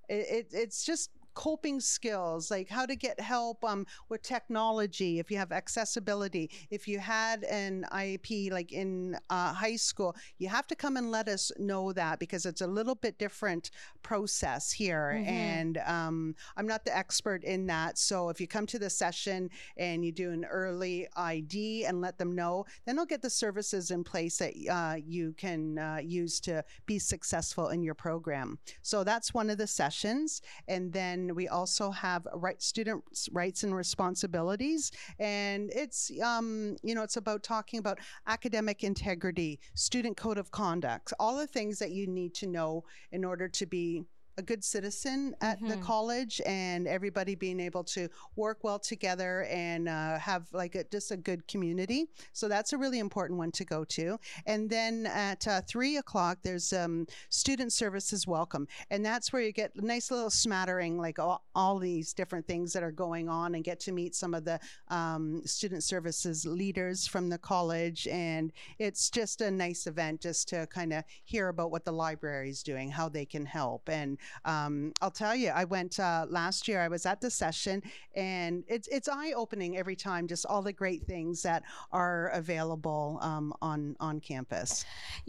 it, 0.09 0.25
it 0.37 0.47
it's 0.51 0.83
just 0.83 1.09
coping 1.33 1.79
skills 1.79 2.51
like 2.51 2.69
how 2.69 2.85
to 2.85 2.95
get 2.95 3.19
help 3.19 3.63
um 3.63 3.85
with 4.09 4.21
technology 4.21 5.19
if 5.19 5.31
you 5.31 5.37
have 5.37 5.51
accessibility. 5.51 6.49
If 6.69 6.87
you 6.87 6.99
had 6.99 7.43
an 7.45 7.85
iep 7.91 8.51
like 8.51 8.71
in 8.71 9.17
uh, 9.29 9.53
high 9.53 9.75
school 9.77 10.15
you 10.37 10.49
have 10.49 10.67
to 10.67 10.75
come 10.75 10.97
and 10.97 11.11
let 11.11 11.27
us 11.27 11.51
know 11.57 11.93
that 11.93 12.19
because 12.19 12.45
it's 12.45 12.61
a 12.61 12.67
little 12.67 12.95
bit 12.95 13.17
different 13.17 13.71
process 14.03 14.71
here 14.71 15.13
Mhm. 15.15 15.27
and 15.27 15.77
um, 15.85 16.35
i'm 16.57 16.67
not 16.67 16.85
the 16.85 16.95
expert 16.95 17.43
in 17.43 17.67
that. 17.67 17.97
So 17.97 18.29
if 18.29 18.39
you 18.41 18.47
come 18.47 18.65
to 18.67 18.79
the 18.79 18.89
session 18.89 19.49
and 19.77 20.03
you 20.05 20.11
do 20.11 20.31
an 20.31 20.45
early 20.45 21.07
id 21.15 21.85
and 21.85 22.01
let 22.01 22.17
them 22.17 22.35
know 22.35 22.65
then 22.85 22.95
they'll 22.95 23.05
get 23.05 23.21
the 23.21 23.29
services 23.29 23.91
in 23.91 24.03
place 24.03 24.37
that 24.37 24.53
uh, 24.69 24.95
you 25.05 25.33
can 25.37 25.77
uh, 25.77 25.99
use 26.03 26.39
to 26.41 26.63
be 26.85 26.99
successful 26.99 27.69
in 27.69 27.83
your 27.83 27.93
program. 27.95 28.59
So 28.81 29.03
that's 29.03 29.33
one 29.33 29.49
of 29.49 29.57
the 29.57 29.67
sessions. 29.67 30.41
And 30.67 30.91
then 30.93 31.20
we 31.35 31.47
also 31.47 31.91
have 31.91 32.27
right 32.33 32.61
students 32.61 33.29
rights 33.31 33.63
and 33.63 33.75
responsibilities. 33.75 34.91
And 35.19 35.69
it's 35.73 36.11
um, 36.23 36.77
you 36.83 36.95
know 36.95 37.03
it's 37.03 37.17
about 37.17 37.43
talking 37.43 37.79
about 37.79 37.99
academic 38.27 38.83
integrity 38.83 39.59
student 39.75 40.17
code 40.17 40.37
of 40.37 40.51
conduct 40.51 41.13
all 41.19 41.37
the 41.37 41.47
things 41.47 41.79
that 41.79 41.91
you 41.91 42.07
need 42.07 42.33
to 42.35 42.47
know 42.47 42.83
in 43.11 43.25
order 43.25 43.47
to 43.47 43.65
be 43.65 44.03
a 44.37 44.41
good 44.41 44.63
citizen 44.63 45.35
at 45.41 45.59
the 45.59 45.75
Mhm. 45.77 45.81
college 45.81 46.41
and 46.45 46.87
everybody 46.87 47.35
being 47.35 47.59
able 47.59 47.83
to 47.83 48.09
work 48.35 48.63
well 48.63 48.79
together 48.79 49.43
and 49.43 49.89
uh, 49.89 50.17
have 50.17 50.47
like 50.53 50.75
a, 50.75 50.83
just 50.85 51.11
a 51.11 51.17
good 51.17 51.47
community. 51.47 52.07
So 52.33 52.47
that's 52.47 52.73
a 52.73 52.77
really 52.77 52.99
important 52.99 53.37
one 53.37 53.51
to 53.51 53.65
go 53.65 53.83
to. 53.83 54.19
And 54.45 54.69
then 54.69 55.05
at 55.07 55.47
uh, 55.47 55.61
three 55.61 55.97
o'clock, 55.97 56.39
there's 56.43 56.71
um, 56.73 57.07
student 57.29 57.73
services 57.73 58.25
welcome. 58.25 58.67
And 58.89 59.05
that's 59.05 59.33
where 59.33 59.41
you 59.41 59.51
get 59.51 59.75
a 59.75 59.85
nice 59.85 60.11
little 60.11 60.29
smattering, 60.29 60.97
like 60.97 61.19
all, 61.19 61.43
all 61.55 61.77
these 61.77 62.13
different 62.13 62.47
things 62.47 62.73
that 62.73 62.83
are 62.83 62.91
going 62.91 63.29
on 63.29 63.55
and 63.55 63.63
get 63.63 63.79
to 63.81 63.91
meet 63.91 64.15
some 64.15 64.33
of 64.33 64.45
the 64.45 64.59
um, 64.89 65.41
student 65.45 65.83
services 65.83 66.45
leaders 66.45 67.07
from 67.07 67.29
the 67.29 67.37
college. 67.37 68.07
And 68.07 68.51
it's 68.79 69.09
just 69.09 69.41
a 69.41 69.51
nice 69.51 69.87
event 69.87 70.21
just 70.21 70.47
to 70.49 70.67
kind 70.67 70.93
of 70.93 71.03
hear 71.23 71.49
about 71.49 71.71
what 71.71 71.85
the 71.85 71.91
library 71.91 72.49
is 72.49 72.63
doing, 72.63 72.89
how 72.89 73.09
they 73.09 73.25
can 73.25 73.45
help. 73.45 73.89
And 73.89 74.17
um, 74.45 74.93
I'll 75.01 75.11
tell 75.11 75.35
you, 75.35 75.49
I 75.49 75.65
went 75.65 75.99
uh, 75.99 76.25
last 76.29 76.67
year. 76.67 76.81
I 76.81 76.87
was 76.87 77.05
at 77.05 77.21
the 77.21 77.29
session, 77.29 77.81
and 78.15 78.63
it's 78.67 78.87
it's 78.87 79.07
eye 79.07 79.33
opening 79.33 79.77
every 79.77 79.95
time. 79.95 80.27
Just 80.27 80.45
all 80.45 80.61
the 80.61 80.73
great 80.73 81.03
things 81.05 81.41
that 81.43 81.63
are 81.91 82.27
available 82.29 83.19
um, 83.21 83.53
on 83.61 83.95
on 83.99 84.19
campus. 84.19 84.85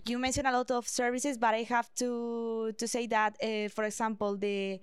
you 0.06 0.18
mentioned 0.18 0.46
a 0.46 0.52
lot 0.52 0.70
of 0.70 0.88
services, 0.88 1.38
but 1.38 1.54
I 1.54 1.62
have 1.62 1.92
to 1.96 2.72
to 2.76 2.88
say 2.88 3.06
that, 3.08 3.36
uh, 3.42 3.68
for 3.68 3.84
example, 3.84 4.36
the 4.36 4.80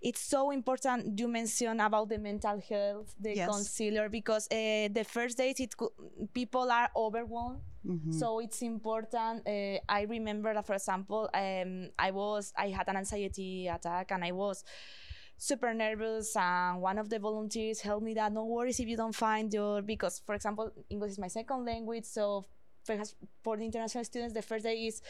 it's 0.00 0.20
so 0.20 0.50
important 0.50 1.18
you 1.18 1.28
mention 1.28 1.80
about 1.80 2.08
the 2.08 2.18
mental 2.18 2.60
health, 2.60 3.14
the 3.20 3.34
Yes. 3.34 3.48
counselor, 3.48 4.08
because 4.08 4.46
uh, 4.50 4.88
the 4.92 5.04
first 5.04 5.38
days 5.38 5.60
it 5.60 5.74
people 6.32 6.70
are 6.70 6.90
overwhelmed. 6.96 7.60
Mhm. 7.86 8.12
So 8.12 8.40
it's 8.40 8.62
important. 8.62 9.46
Uh, 9.46 9.78
I 9.88 10.02
remember 10.08 10.52
that, 10.54 10.66
for 10.66 10.74
example, 10.74 11.28
um, 11.34 11.90
I 11.98 12.10
was 12.10 12.52
I 12.56 12.68
had 12.68 12.88
an 12.88 12.96
anxiety 12.96 13.68
attack 13.68 14.10
and 14.12 14.24
I 14.24 14.32
was 14.32 14.64
super 15.36 15.72
nervous 15.72 16.36
and 16.36 16.80
one 16.82 16.98
of 16.98 17.08
the 17.08 17.18
volunteers 17.18 17.80
helped 17.80 18.04
me 18.04 18.14
that 18.14 18.32
no 18.32 18.44
worries 18.44 18.78
if 18.80 18.88
you 18.88 18.96
don't 18.96 19.14
find 19.14 19.52
your 19.54 19.80
because 19.82 20.20
for 20.26 20.34
example 20.34 20.70
english 20.90 21.12
is 21.12 21.18
my 21.18 21.28
second 21.28 21.64
language 21.64 22.04
so 22.04 22.44
perhaps 22.90 23.14
for 23.44 23.56
the 23.56 23.64
international 23.64 24.04
students 24.04 24.34
the 24.34 24.42
first 24.50 24.64
day 24.64 24.76
is 24.88 25.02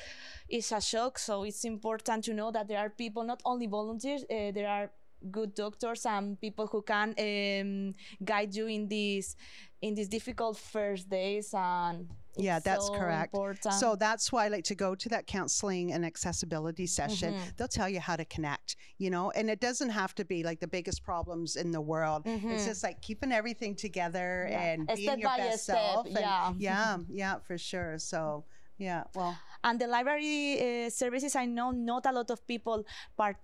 is 0.48 0.72
a 0.72 0.80
shock. 0.80 1.18
So 1.18 1.44
it's 1.44 1.64
important 1.64 2.24
to 2.24 2.32
know 2.34 2.50
that 2.56 2.66
there 2.68 2.80
are 2.84 2.90
people 2.90 3.22
not 3.32 3.40
only 3.44 3.66
volunteers 3.66 4.22
uh, 4.24 4.50
there 4.58 4.68
are 4.68 4.90
good 5.30 5.54
doctors 5.54 6.06
and 6.06 6.40
people 6.40 6.66
who 6.66 6.82
can 6.82 7.08
um, 7.18 7.94
guide 8.24 8.54
you 8.54 8.66
in 8.66 8.88
these 8.88 9.36
in 9.82 9.94
these 9.94 10.08
difficult 10.08 10.56
first 10.56 11.08
days 11.08 11.54
and 11.54 12.08
Yeah, 12.36 12.56
it's 12.56 12.64
that's 12.64 12.86
so 12.86 12.94
correct. 12.94 13.34
important. 13.34 13.74
So 13.74 13.96
that's 13.96 14.30
why 14.32 14.44
I 14.46 14.48
like 14.48 14.64
to 14.64 14.74
go 14.74 14.94
to 14.94 15.08
that 15.10 15.26
counseling 15.26 15.92
and 15.92 16.04
accessibility 16.04 16.86
session. 16.86 17.34
Mhm. 17.34 17.56
They'll 17.56 17.68
tell 17.68 17.88
you 17.88 18.00
how 18.00 18.16
to 18.16 18.24
connect, 18.24 18.76
you 18.98 19.10
know, 19.10 19.30
and 19.32 19.50
it 19.50 19.60
doesn't 19.60 19.90
have 19.90 20.14
to 20.14 20.24
be 20.24 20.42
like 20.42 20.60
the 20.60 20.68
biggest 20.68 21.02
problems 21.02 21.56
in 21.56 21.70
the 21.72 21.80
world. 21.80 22.22
It's 22.26 22.44
Mhm. 22.44 22.64
just 22.66 22.82
like 22.82 23.02
keeping 23.02 23.32
everything 23.32 23.74
together 23.74 24.46
Yeah. 24.48 24.62
and 24.62 24.90
A 24.90 24.94
being 24.94 25.18
your 25.18 25.36
best 25.36 25.64
self. 25.66 26.06
and- 26.06 26.14
yeah. 26.18 26.52
yeah, 26.58 26.96
yeah, 27.10 27.38
for 27.40 27.58
sure. 27.58 27.98
So, 27.98 28.44
yeah, 28.78 29.04
well, 29.14 29.36
And 29.62 29.78
the 29.78 29.86
library 29.86 30.86
uh, 30.86 30.90
services, 30.90 31.36
I 31.36 31.44
know 31.44 31.70
not 31.70 32.06
a 32.06 32.12
lot 32.12 32.30
of 32.30 32.46
people 32.46 32.82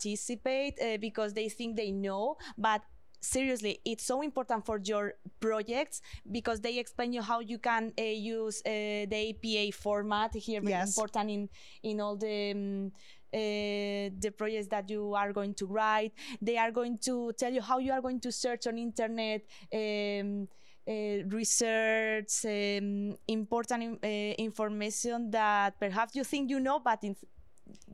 participate 0.00 0.74
uh, 0.80 0.96
because 0.98 1.34
they 1.34 1.48
think 1.48 1.76
they 1.76 1.90
know, 1.92 2.36
but 2.56 2.82
seriously, 3.26 3.80
it's 3.85 4.04
so 4.04 4.23
important 4.23 4.64
for 4.64 4.78
your 4.83 5.14
projects 5.40 6.00
because 6.30 6.61
they 6.61 6.78
explain 6.78 7.12
you 7.12 7.23
how 7.23 7.40
you 7.40 7.59
can 7.59 7.92
uh, 7.99 8.02
use 8.02 8.62
uh, 8.64 8.71
the 9.12 9.21
APA 9.30 9.76
format 9.76 10.35
here. 10.35 10.61
Very 10.61 10.73
Yes. 10.73 10.88
important 10.97 11.30
in 11.30 11.49
in 11.83 12.00
all 12.00 12.16
the. 12.16 12.52
Um, 12.52 12.92
uh, 13.35 14.09
the 14.25 14.33
projects 14.38 14.68
that 14.68 14.88
you 14.88 15.12
are 15.14 15.33
going 15.33 15.52
to 15.52 15.66
write 15.66 16.12
they 16.40 16.56
are 16.56 16.71
going 16.71 16.97
to 16.97 17.33
tell 17.37 17.52
you 17.52 17.61
how 17.61 17.78
you 17.78 17.92
are 17.92 18.00
going 18.00 18.21
to 18.21 18.30
search 18.30 18.66
on 18.68 18.78
internet 18.78 19.42
um, 19.75 20.49
uh, 20.88 20.92
research 21.38 22.45
um, 22.47 23.16
important 23.26 23.83
in- 23.83 23.99
uh, 24.02 24.35
information 24.38 25.28
that 25.30 25.78
perhaps 25.78 26.14
you 26.14 26.25
think 26.25 26.49
you 26.49 26.61
know 26.61 26.78
but 26.78 27.02
in, 27.02 27.16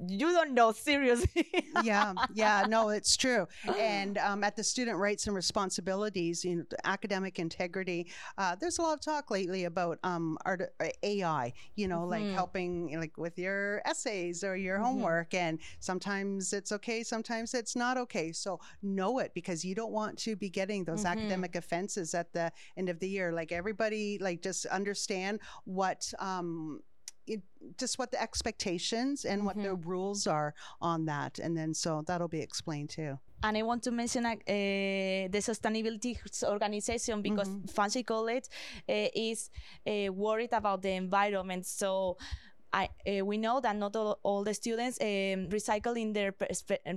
you 0.08 0.32
don't 0.32 0.52
know 0.54 0.72
seriously 0.72 1.46
yeah, 1.74 2.14
yeah, 2.28 2.64
no, 2.66 2.88
it's 2.90 3.16
true. 3.16 3.46
And 3.76 4.18
um, 4.18 4.44
at 4.44 4.56
the 4.56 4.62
student 4.64 4.98
rights 4.98 5.26
and 5.26 5.34
responsibilities, 5.34 6.44
you 6.44 6.56
know, 6.56 6.64
academic 6.84 7.38
integrity, 7.38 8.10
uh, 8.38 8.56
there's 8.60 8.78
a 8.78 8.82
lot 8.82 8.94
of 8.94 9.00
talk 9.00 9.30
lately 9.30 9.64
about 9.64 9.98
um, 10.02 10.38
art, 10.44 10.62
uh, 10.80 10.88
AI, 11.02 11.52
you 11.76 11.88
know, 11.88 12.04
like 12.06 12.28
Mhm. 12.28 12.34
helping 12.34 12.98
like 12.98 13.16
with 13.16 13.38
your 13.38 13.82
essays 13.84 14.42
or 14.44 14.56
your 14.56 14.78
Mhm. 14.78 14.78
homework. 14.78 15.34
And 15.34 15.60
sometimes 15.80 16.52
it's 16.52 16.72
okay, 16.72 17.02
sometimes 17.02 17.54
it's 17.54 17.76
not 17.76 17.96
okay. 17.98 18.32
So 18.32 18.60
know 18.82 19.18
it 19.18 19.32
because 19.34 19.64
you 19.64 19.74
don't 19.74 19.92
want 19.92 20.18
to 20.20 20.36
be 20.36 20.50
getting 20.50 20.84
those 20.84 21.04
Mhm. 21.04 21.04
academic 21.04 21.54
offenses 21.56 22.14
at 22.14 22.32
the 22.32 22.52
end 22.76 22.88
of 22.88 22.98
the 23.00 23.08
year. 23.08 23.32
Like 23.32 23.52
everybody, 23.52 24.18
like 24.20 24.42
just 24.42 24.66
understand 24.66 25.40
what. 25.64 26.12
Um, 26.18 26.80
it, 27.26 27.42
just 27.78 27.98
what 27.98 28.10
the 28.10 28.20
expectations 28.20 29.24
and 29.24 29.44
what 29.46 29.56
the 29.56 29.74
rules 29.74 30.26
are 30.26 30.54
on 30.80 31.04
that 31.06 31.38
and 31.38 31.56
then 31.56 31.72
so 31.74 32.02
that'll 32.06 32.28
be 32.28 32.40
explained 32.40 32.90
too 32.90 33.18
and 33.44 33.56
I 33.56 33.62
want 33.62 33.82
to 33.84 33.90
mention 33.90 34.24
uh, 34.24 34.34
the 34.36 35.40
sustainability 35.50 36.16
organization 36.44 37.22
because 37.22 37.48
Mhm. 37.48 37.72
Fanshawe 37.74 38.04
College 38.06 38.44
uh, 38.88 39.08
is 39.14 39.50
uh, 39.86 40.12
worried 40.12 40.52
about 40.52 40.82
the 40.82 40.90
environment. 40.90 41.66
So 41.66 42.16
I, 42.72 42.88
uh, 43.06 43.24
we 43.24 43.36
know 43.38 43.60
that 43.60 43.76
not 43.76 43.96
all, 43.96 44.18
all 44.22 44.44
the 44.44 44.54
students 44.54 44.98
um, 45.00 45.48
recycle 45.50 45.96
in 46.00 46.12
their 46.12 46.34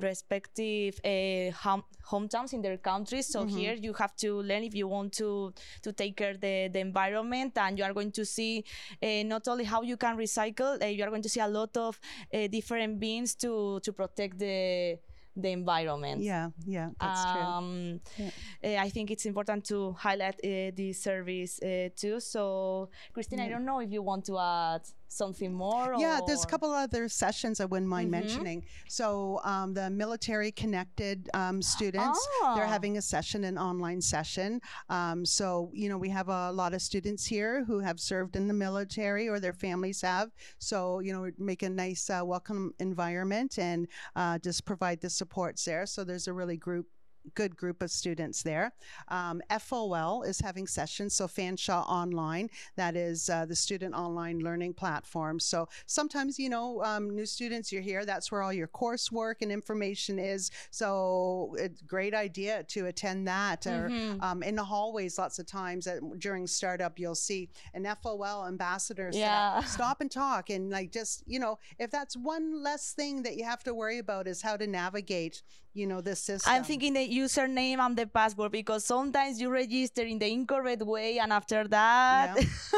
respective 0.01 0.99
uh, 1.03 1.51
home, 1.51 1.83
hometowns 2.09 2.53
in 2.53 2.61
their 2.61 2.77
countries. 2.77 3.27
So 3.27 3.43
Mhm. 3.43 3.45
here 3.45 3.73
you 3.73 3.93
have 3.93 4.15
to 4.17 4.41
learn 4.41 4.63
if 4.63 4.73
you 4.75 4.87
want 4.87 5.13
to 5.13 5.53
to 5.83 5.91
take 5.93 6.17
care 6.17 6.33
the 6.37 6.69
the 6.71 6.79
environment, 6.79 7.57
and 7.57 7.77
you 7.77 7.83
are 7.83 7.93
going 7.93 8.11
to 8.11 8.25
see 8.25 8.63
uh, 9.01 9.23
not 9.23 9.47
only 9.47 9.63
how 9.65 9.81
you 9.81 9.97
can 9.97 10.17
recycle, 10.17 10.81
uh, 10.81 10.85
you 10.87 11.03
are 11.03 11.09
going 11.09 11.23
to 11.23 11.29
see 11.29 11.41
a 11.41 11.47
lot 11.47 11.75
of 11.77 11.99
uh, 12.33 12.47
different 12.47 12.99
beans 12.99 13.35
to 13.35 13.79
to 13.81 13.93
protect 13.93 14.39
the 14.39 14.97
the 15.35 15.49
environment. 15.49 16.25
yeah 16.25 16.49
yeah 16.65 16.89
that's 17.01 17.25
true 17.25 17.47
um, 17.57 17.99
Yeah. 18.17 18.31
uh, 18.63 18.75
I 18.77 18.89
think 18.89 19.11
it's 19.11 19.25
important 19.25 19.65
to 19.65 19.93
highlight 19.93 20.35
uh, 20.43 20.71
this 20.75 21.01
service 21.03 21.59
uh, 21.61 21.89
too. 21.95 22.19
So, 22.19 22.89
Christine, 23.13 23.39
I 23.39 23.49
don't 23.49 23.65
know 23.65 23.79
if 23.79 23.91
you 23.91 24.01
want 24.01 24.25
to 24.25 24.37
add 24.39 24.81
something 25.07 25.53
more. 25.53 25.95
yeah 25.99 26.19
there's 26.27 26.43
a 26.43 26.47
couple 26.47 26.71
other 26.71 27.07
sessions 27.07 27.59
i 27.59 27.65
wouldn't 27.65 27.87
mind 27.89 28.07
Mhm. 28.07 28.11
mentioning 28.11 28.63
so 28.87 29.39
um, 29.43 29.73
the 29.73 29.89
military 29.89 30.51
connected 30.51 31.29
um, 31.33 31.61
students 31.61 32.19
they're 32.55 32.65
Ah. 32.65 32.67
having 32.67 32.97
a 32.97 33.01
session 33.01 33.43
an 33.45 33.57
online 33.57 34.01
session 34.01 34.59
um, 34.89 35.25
so 35.25 35.69
you 35.73 35.87
know 35.89 35.97
we 35.97 36.09
have 36.09 36.29
a 36.29 36.51
lot 36.51 36.73
of 36.73 36.81
students 36.81 37.25
here 37.25 37.63
who 37.65 37.79
have 37.79 37.99
served 37.99 38.35
in 38.35 38.47
the 38.47 38.53
military 38.53 39.29
or 39.29 39.39
their 39.39 39.53
families 39.53 40.01
have 40.01 40.31
so 40.59 40.99
you 40.99 41.13
know 41.13 41.31
make 41.37 41.63
a 41.63 41.69
nice 41.69 42.09
uh, 42.09 42.21
welcome 42.23 42.73
environment 42.79 43.57
and 43.59 43.87
uh, 44.15 44.37
just 44.39 44.65
provide 44.65 44.99
the 45.01 45.09
supports 45.09 45.63
there 45.65 45.85
so 45.85 46.03
there's 46.03 46.27
a 46.27 46.33
really 46.33 46.57
group 46.57 46.87
good 47.33 47.55
group 47.55 47.81
of 47.81 47.89
students 47.91 48.43
there. 48.43 48.73
Um, 49.07 49.41
FOL 49.59 50.23
is 50.23 50.39
having 50.39 50.67
sessions, 50.67 51.13
so 51.13 51.27
Fanshawe 51.27 51.87
Online, 51.89 52.49
that 52.75 52.95
is 52.95 53.29
uh, 53.29 53.45
the 53.45 53.55
student 53.55 53.93
online 53.95 54.39
learning 54.39 54.73
platform. 54.73 55.39
So 55.39 55.67
sometimes, 55.85 56.37
you 56.39 56.49
know, 56.49 56.83
um, 56.83 57.09
new 57.15 57.25
students, 57.25 57.71
you're 57.71 57.81
here, 57.81 58.05
that's 58.05 58.31
where 58.31 58.41
all 58.41 58.53
your 58.53 58.67
coursework 58.67 59.35
and 59.41 59.51
information 59.51 60.19
is. 60.19 60.51
So 60.71 61.55
it's 61.57 61.81
a 61.81 61.85
great 61.85 62.13
idea 62.13 62.63
to 62.63 62.85
attend 62.87 63.27
that. 63.27 63.65
Or 63.65 63.89
Mhm. 63.89 64.21
um, 64.21 64.43
in 64.43 64.55
the 64.55 64.63
hallways, 64.63 65.17
lots 65.17 65.39
of 65.39 65.45
times 65.45 65.87
at, 65.87 65.99
during 66.19 66.47
startup, 66.47 66.99
you'll 66.99 67.15
see 67.15 67.49
an 67.73 67.85
FOL 67.85 68.45
ambassador 68.47 69.09
Yeah. 69.11 69.57
up, 69.57 69.63
stop 69.67 70.01
and 70.01 70.11
talk. 70.11 70.49
And 70.49 70.69
like 70.69 70.91
just, 70.91 71.23
you 71.25 71.39
know, 71.39 71.57
if 71.79 71.91
that's 71.91 72.15
one 72.15 72.61
less 72.63 72.93
thing 72.93 73.23
that 73.23 73.35
you 73.37 73.43
have 73.45 73.63
to 73.63 73.73
worry 73.73 73.97
about 73.99 74.27
is 74.27 74.41
how 74.41 74.57
to 74.57 74.67
navigate, 74.67 75.41
you 75.75 75.85
know, 75.85 76.01
this 76.01 76.21
system. 76.21 76.51
I'm 76.53 76.63
thinking 76.63 76.93
the 76.93 77.07
username 77.07 77.79
and 77.79 77.95
the 77.97 78.07
password 78.07 78.51
because 78.51 78.85
sometimes 78.85 79.39
you 79.41 79.51
register 79.51 80.03
in 80.03 80.17
the 80.19 80.31
incorrect 80.31 80.81
way, 80.83 81.19
and 81.19 81.31
after 81.33 81.67
that, 81.67 82.37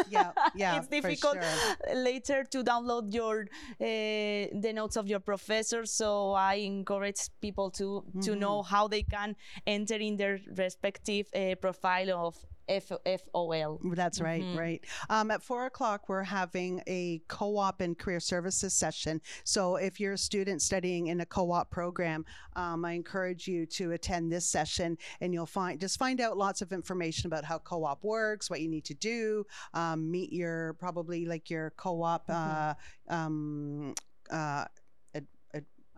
yeah, 0.10 0.32
yeah, 0.56 0.78
it's 0.78 0.88
difficult 0.88 1.38
sure. 1.42 1.96
later 1.96 2.44
to 2.52 2.64
download 2.64 3.14
your 3.14 3.42
uh, 3.80 4.50
the 4.62 4.72
notes 4.74 4.98
of 4.98 5.08
your 5.08 5.20
professor. 5.20 5.86
So 5.86 6.34
I 6.34 6.56
encourage 6.56 7.22
people 7.42 7.70
to 7.80 8.04
to 8.24 8.32
Mhm. 8.32 8.40
know 8.40 8.64
how 8.64 8.88
they 8.88 9.04
can 9.04 9.36
enter 9.66 9.96
in 9.96 10.18
their 10.18 10.40
respective 10.58 11.28
uh, 11.36 11.56
profile 11.62 12.12
of 12.28 12.36
F- 12.68 12.92
FOL. 13.06 13.80
That's 13.96 14.20
right, 14.20 14.44
Mhm. 14.44 14.58
right. 14.58 14.84
Um, 15.10 15.32
at 15.32 15.42
four 15.42 15.66
o'clock, 15.66 16.10
we're 16.10 16.24
having 16.24 16.82
a 16.88 17.20
co 17.28 17.58
op 17.58 17.82
and 17.82 17.98
career 17.98 18.20
services 18.20 18.74
session. 18.74 19.22
So, 19.44 19.76
if 19.78 20.00
you're 20.00 20.14
a 20.14 20.18
student 20.18 20.62
studying 20.62 21.08
in 21.08 21.22
a 21.22 21.26
co 21.26 21.52
op 21.52 21.72
program, 21.72 22.26
um, 22.56 22.84
I 22.86 22.94
encourage 22.94 23.48
you 23.48 23.66
to 23.68 23.92
attend 23.92 24.32
this 24.32 24.46
session 24.46 24.98
and 25.22 25.34
you'll 25.34 25.46
find 25.46 25.80
just 25.80 25.98
find 25.98 26.20
out 26.22 26.38
lots 26.38 26.62
of 26.62 26.72
information 26.72 27.28
about 27.28 27.44
how 27.46 27.58
co 27.60 27.84
op 27.86 28.04
works, 28.04 28.50
what 28.50 28.62
you 28.62 28.68
need 28.70 28.86
to 28.86 28.94
do, 28.94 29.46
um, 29.74 30.10
meet 30.12 30.32
your 30.34 30.74
probably 30.74 31.26
like 31.26 31.50
your 31.50 31.72
co 31.78 32.02
op. 32.04 32.30
Uh, 32.30 32.74
um, 33.10 33.94
uh, 34.30 34.66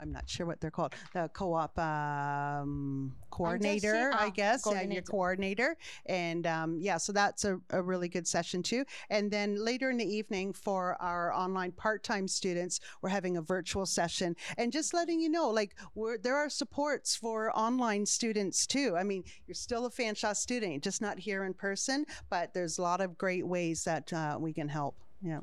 I'm 0.01 0.12
not 0.12 0.29
sure 0.29 0.45
what 0.45 0.62
they're 0.62 0.71
called. 0.71 0.93
The 1.13 1.29
co-op 1.33 1.77
um, 1.77 3.15
coordinator, 3.29 3.91
saying- 3.91 4.13
I 4.13 4.27
ah, 4.27 4.29
guess. 4.29 4.63
Yeah, 4.65 4.81
your 4.81 5.01
coordinator. 5.01 5.12
coordinator. 5.12 5.77
And 6.05 6.47
um, 6.47 6.77
yeah, 6.79 6.97
so 6.97 7.12
that's 7.12 7.45
a, 7.45 7.59
a 7.71 7.81
really 7.81 8.09
good 8.09 8.27
session 8.27 8.63
too. 8.63 8.85
And 9.09 9.29
then 9.29 9.63
later 9.63 9.89
in 9.89 9.97
the 9.97 10.05
evening 10.05 10.53
for 10.53 10.95
our 11.01 11.33
online 11.33 11.71
part-time 11.71 12.27
students, 12.27 12.79
we're 13.01 13.09
having 13.09 13.38
a 13.38 13.41
virtual 13.41 13.85
session 13.85 14.35
and 14.57 14.71
just 14.71 14.93
letting 14.93 15.19
you 15.19 15.29
know, 15.29 15.49
like 15.49 15.75
we're, 15.95 16.17
there 16.17 16.35
are 16.35 16.49
supports 16.49 17.15
for 17.15 17.55
online 17.57 18.05
students 18.05 18.65
too. 18.65 18.95
I 18.97 19.03
mean, 19.03 19.23
you're 19.47 19.55
still 19.55 19.85
a 19.85 19.89
Fanshawe 19.89 20.35
student, 20.35 20.83
just 20.83 21.01
not 21.01 21.19
here 21.19 21.43
in 21.43 21.53
person, 21.53 22.05
but 22.29 22.53
there's 22.53 22.77
a 22.77 22.81
lot 22.81 23.01
of 23.01 23.17
great 23.17 23.45
ways 23.45 23.83
that 23.83 24.12
uh, 24.13 24.38
we 24.39 24.53
can 24.53 24.69
help. 24.69 24.95
Yeah. 25.21 25.41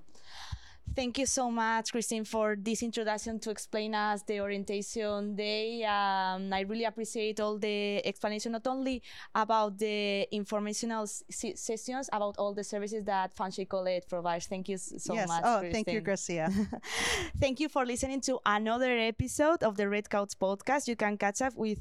Thank 0.94 1.18
you 1.18 1.27
so 1.27 1.51
much, 1.51 1.92
Christine, 1.92 2.25
for 2.25 2.57
this 2.59 2.83
introduction 2.83 3.38
to 3.40 3.51
explain 3.51 3.94
us 3.94 4.22
the 4.22 4.40
orientation 4.40 5.37
day. 5.37 5.85
Um, 5.85 6.53
I 6.53 6.61
really 6.61 6.85
appreciate 6.85 7.38
all 7.40 7.59
the 7.59 8.07
explanation, 8.07 8.53
not 8.53 8.66
only 8.66 9.03
about 9.35 9.79
the 9.79 10.27
informational 10.35 11.03
s- 11.03 11.25
sessions, 11.55 12.09
about 12.12 12.37
all 12.38 12.55
the 12.55 12.64
services 12.64 13.05
that 13.05 13.37
Fanshawe 13.37 13.68
College 13.68 14.05
provides. 14.09 14.46
Thank 14.46 14.68
you 14.68 14.79
so 14.79 15.14
yes. 15.14 15.29
much. 15.29 15.42
oh, 15.44 15.61
thank 15.70 15.90
you, 15.90 16.01
Christine. 16.01 16.37
Gracia. 16.37 16.81
Thank 17.40 17.61
you 17.61 17.68
for 17.68 17.85
listening 17.85 18.20
to 18.22 18.38
another 18.46 18.90
episode 18.99 19.62
of 19.62 19.77
the 19.77 19.88
Red 19.88 20.09
Couch 20.09 20.33
podcast. 20.40 20.88
You 20.88 20.96
can 20.96 21.16
catch 21.16 21.42
up 21.42 21.55
with 21.57 21.79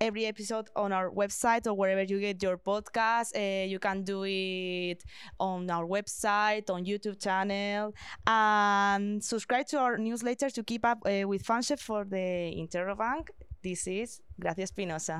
every 0.00 0.26
episode 0.26 0.68
on 0.76 0.92
our 0.92 1.10
website 1.10 1.66
or 1.66 1.74
wherever 1.74 2.02
you 2.02 2.20
get 2.20 2.42
your 2.42 2.56
podcast. 2.58 3.34
Uh, 3.34 3.66
you 3.66 3.78
can 3.78 4.02
do 4.02 4.24
it 4.24 5.04
on 5.38 5.70
our 5.70 5.86
website, 5.86 6.70
on 6.70 6.84
YouTube 6.84 7.20
channel, 7.20 7.94
and 8.44 9.22
subscribe 9.22 9.66
to 9.66 9.78
our 9.78 9.96
newsletter 9.98 10.50
to 10.50 10.62
keep 10.62 10.84
up 10.84 10.98
uh, 11.06 11.26
with 11.26 11.42
Fanshawe 11.44 11.78
for 11.78 12.04
the 12.04 12.52
Interrobang. 12.62 13.28
This 13.62 13.86
is 13.86 14.20
Gracia 14.40 14.62
Espinosa. 14.62 15.18